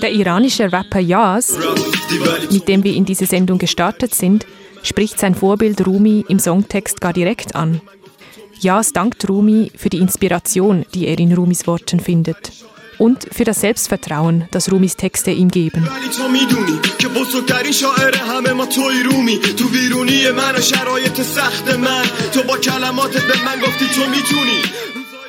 Der 0.01 0.11
iranische 0.11 0.71
Rapper 0.71 0.99
Yaz, 0.99 1.57
mit 2.51 2.67
dem 2.67 2.83
wir 2.83 2.93
in 2.93 3.05
diese 3.05 3.25
Sendung 3.25 3.57
gestartet 3.57 4.13
sind, 4.13 4.45
spricht 4.83 5.19
sein 5.19 5.35
Vorbild 5.35 5.85
Rumi 5.85 6.25
im 6.29 6.39
Songtext 6.39 7.01
gar 7.01 7.13
direkt 7.13 7.55
an. 7.55 7.81
Yaz 8.61 8.91
dankt 8.91 9.27
Rumi 9.27 9.71
für 9.75 9.89
die 9.89 9.97
Inspiration, 9.97 10.85
die 10.93 11.07
er 11.07 11.17
in 11.17 11.33
Rumis 11.33 11.65
Worten 11.65 11.99
findet 11.99 12.51
und 12.99 13.27
für 13.31 13.45
das 13.45 13.61
Selbstvertrauen, 13.61 14.47
das 14.51 14.71
Rumis 14.71 14.95
Texte 14.95 15.31
ihm 15.31 15.49
geben. 15.49 15.89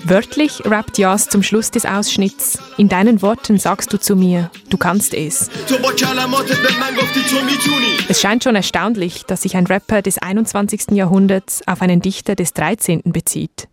Wörtlich 0.04 0.64
rappt 0.64 0.98
Jas 0.98 1.28
zum 1.28 1.42
Schluss 1.42 1.70
des 1.70 1.84
Ausschnitts. 1.84 2.58
In 2.78 2.88
deinen 2.88 3.22
Worten 3.22 3.58
sagst 3.58 3.92
du 3.92 3.98
zu 3.98 4.16
mir, 4.16 4.50
du 4.68 4.76
kannst 4.76 5.14
es. 5.14 5.50
Es 8.08 8.20
scheint 8.20 8.44
schon 8.44 8.56
erstaunlich, 8.56 9.24
dass 9.26 9.42
sich 9.42 9.56
ein 9.56 9.66
Rapper 9.66 10.02
des 10.02 10.18
21. 10.18 10.92
Jahrhunderts 10.92 11.60
auf 11.66 11.82
einen 11.82 12.00
Dichter 12.00 12.34
des 12.34 12.54
13. 12.54 13.02
bezieht. 13.04 13.68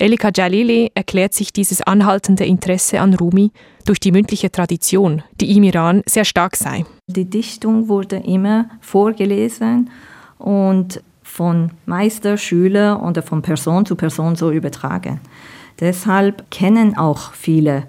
Elika 0.00 0.30
Jalili 0.34 0.92
erklärt 0.94 1.34
sich 1.34 1.52
dieses 1.52 1.82
anhaltende 1.82 2.44
Interesse 2.44 3.00
an 3.00 3.14
Rumi 3.14 3.50
durch 3.84 3.98
die 3.98 4.12
mündliche 4.12 4.52
Tradition, 4.52 5.24
die 5.40 5.56
im 5.56 5.64
Iran 5.64 6.02
sehr 6.06 6.24
stark 6.24 6.54
sei. 6.54 6.84
Die 7.08 7.24
Dichtung 7.24 7.88
wurde 7.88 8.16
immer 8.16 8.66
vorgelesen 8.80 9.90
und 10.38 11.02
von 11.24 11.72
Meister, 11.84 12.36
Schüler 12.36 13.02
oder 13.02 13.22
von 13.22 13.42
Person 13.42 13.86
zu 13.86 13.96
Person 13.96 14.36
so 14.36 14.52
übertragen. 14.52 15.20
Deshalb 15.80 16.48
kennen 16.50 16.96
auch 16.96 17.32
viele 17.32 17.84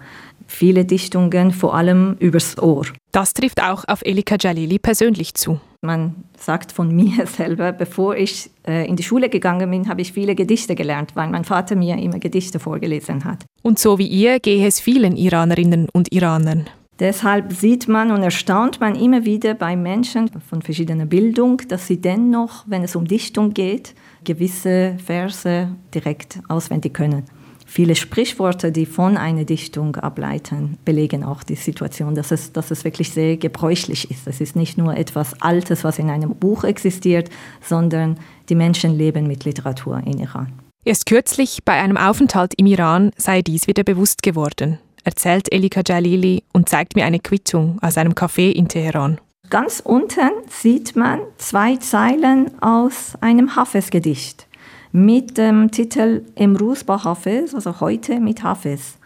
viele 0.49 0.83
Dichtungen 0.83 1.51
vor 1.51 1.75
allem 1.75 2.15
übers 2.19 2.57
Ohr. 2.57 2.85
Das 3.11 3.33
trifft 3.33 3.61
auch 3.61 3.85
auf 3.87 4.01
Elika 4.03 4.35
Jalili 4.39 4.79
persönlich 4.79 5.33
zu. 5.35 5.59
Man 5.81 6.15
sagt 6.37 6.71
von 6.71 6.93
mir 6.93 7.25
selber, 7.37 7.71
bevor 7.71 8.17
ich 8.17 8.49
äh, 8.67 8.87
in 8.87 8.95
die 8.95 9.03
Schule 9.03 9.29
gegangen 9.29 9.69
bin, 9.69 9.87
habe 9.87 10.01
ich 10.01 10.11
viele 10.11 10.35
Gedichte 10.35 10.75
gelernt, 10.75 11.15
weil 11.15 11.29
mein 11.29 11.45
Vater 11.45 11.75
mir 11.75 11.97
immer 11.97 12.19
Gedichte 12.19 12.59
vorgelesen 12.59 13.23
hat. 13.23 13.45
Und 13.61 13.79
so 13.79 13.97
wie 13.97 14.07
ihr 14.07 14.39
gehe 14.39 14.67
es 14.67 14.79
vielen 14.79 15.15
Iranerinnen 15.15 15.87
und 15.93 16.11
Iranern. 16.11 16.67
Deshalb 16.99 17.53
sieht 17.53 17.87
man 17.87 18.11
und 18.11 18.23
erstaunt 18.23 18.81
man 18.81 18.95
immer 18.95 19.23
wieder 19.23 19.53
bei 19.53 19.77
Menschen 19.77 20.29
von 20.49 20.61
verschiedener 20.61 21.05
Bildung, 21.05 21.61
dass 21.69 21.87
sie 21.87 22.01
dennoch, 22.01 22.65
wenn 22.67 22.83
es 22.83 22.97
um 22.97 23.05
Dichtung 23.05 23.53
geht, 23.53 23.93
gewisse 24.25 24.97
Verse 25.05 25.69
direkt 25.93 26.39
auswendig 26.49 26.93
können. 26.93 27.23
Viele 27.69 27.95
Sprichworte, 27.95 28.71
die 28.71 28.85
von 28.85 29.15
einer 29.15 29.45
Dichtung 29.45 29.95
ableiten, 29.95 30.77
belegen 30.85 31.23
auch 31.23 31.43
die 31.43 31.55
Situation, 31.55 32.15
dass 32.15 32.31
es, 32.31 32.51
dass 32.51 32.71
es 32.71 32.83
wirklich 32.83 33.11
sehr 33.11 33.37
gebräuchlich 33.37 34.09
ist. 34.09 34.27
Es 34.27 34.41
ist 34.41 34.55
nicht 34.55 34.77
nur 34.77 34.97
etwas 34.97 35.39
Altes, 35.41 35.83
was 35.83 35.99
in 35.99 36.09
einem 36.09 36.35
Buch 36.35 36.63
existiert, 36.63 37.29
sondern 37.61 38.17
die 38.49 38.55
Menschen 38.55 38.97
leben 38.97 39.27
mit 39.27 39.45
Literatur 39.45 40.01
in 40.03 40.19
Iran. 40.19 40.51
Erst 40.83 41.05
kürzlich 41.05 41.59
bei 41.63 41.73
einem 41.73 41.97
Aufenthalt 41.97 42.53
im 42.57 42.65
Iran 42.65 43.11
sei 43.17 43.43
dies 43.43 43.67
wieder 43.67 43.83
bewusst 43.83 44.23
geworden, 44.23 44.79
erzählt 45.03 45.51
Elika 45.53 45.81
Jalili 45.85 46.43
und 46.51 46.69
zeigt 46.69 46.95
mir 46.95 47.05
eine 47.05 47.19
Quittung 47.19 47.77
aus 47.81 47.97
einem 47.97 48.13
Café 48.13 48.51
in 48.51 48.67
Teheran. 48.67 49.21
Ganz 49.49 49.79
unten 49.79 50.31
sieht 50.47 50.95
man 50.95 51.19
zwei 51.37 51.75
Zeilen 51.77 52.61
aus 52.61 53.13
einem 53.21 53.55
Hafez-Gedicht 53.55 54.48
mit 54.91 55.37
dem 55.37 55.71
Titel 55.71 56.23
Emruz 56.35 56.83
ba 56.83 57.03
Hafez, 57.03 57.53
also 57.53 57.79
heute 57.79 58.19
mit 58.19 58.43
Hafez. 58.43 58.97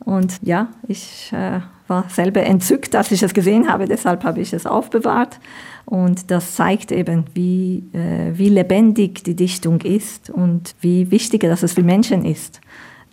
Und 0.00 0.38
ja, 0.42 0.68
ich 0.86 1.32
äh, 1.32 1.60
war 1.88 2.08
selber 2.08 2.42
entzückt, 2.42 2.94
als 2.94 3.10
ich 3.12 3.22
es 3.22 3.32
gesehen 3.32 3.68
habe, 3.68 3.86
deshalb 3.86 4.24
habe 4.24 4.40
ich 4.40 4.52
es 4.52 4.66
aufbewahrt. 4.66 5.38
Und 5.84 6.30
das 6.30 6.56
zeigt 6.56 6.92
eben, 6.92 7.24
wie, 7.34 7.84
äh, 7.92 8.32
wie 8.34 8.48
lebendig 8.48 9.24
die 9.24 9.36
Dichtung 9.36 9.80
ist 9.80 10.30
und 10.30 10.74
wie 10.80 11.10
wichtig 11.10 11.42
dass 11.42 11.62
es 11.62 11.72
für 11.72 11.82
Menschen 11.82 12.24
ist, 12.24 12.60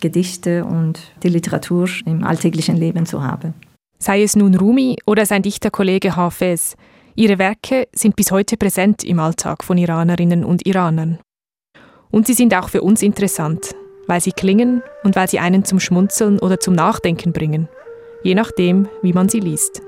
Gedichte 0.00 0.64
und 0.64 1.00
die 1.22 1.28
Literatur 1.28 1.88
im 2.04 2.24
alltäglichen 2.24 2.76
Leben 2.76 3.06
zu 3.06 3.22
haben. 3.22 3.54
Sei 3.98 4.22
es 4.22 4.36
nun 4.36 4.54
Rumi 4.54 4.96
oder 5.06 5.24
sein 5.24 5.42
Dichterkollege 5.42 6.16
Hafez, 6.16 6.76
ihre 7.14 7.38
Werke 7.38 7.88
sind 7.94 8.16
bis 8.16 8.32
heute 8.32 8.56
präsent 8.56 9.04
im 9.04 9.20
Alltag 9.20 9.64
von 9.64 9.78
Iranerinnen 9.78 10.44
und 10.44 10.66
Iranern. 10.66 11.18
Und 12.14 12.28
sie 12.28 12.34
sind 12.34 12.54
auch 12.54 12.68
für 12.68 12.80
uns 12.80 13.02
interessant, 13.02 13.74
weil 14.06 14.20
sie 14.20 14.30
klingen 14.30 14.84
und 15.02 15.16
weil 15.16 15.28
sie 15.28 15.40
einen 15.40 15.64
zum 15.64 15.80
Schmunzeln 15.80 16.38
oder 16.38 16.60
zum 16.60 16.72
Nachdenken 16.72 17.32
bringen, 17.32 17.68
je 18.22 18.36
nachdem, 18.36 18.88
wie 19.02 19.12
man 19.12 19.28
sie 19.28 19.40
liest. 19.40 19.82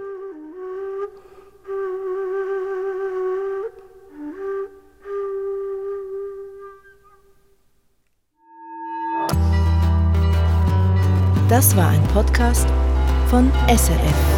Das 11.48 11.76
war 11.76 11.90
ein 11.90 12.02
Podcast 12.08 12.66
von 13.30 13.52
SRF. 13.68 14.35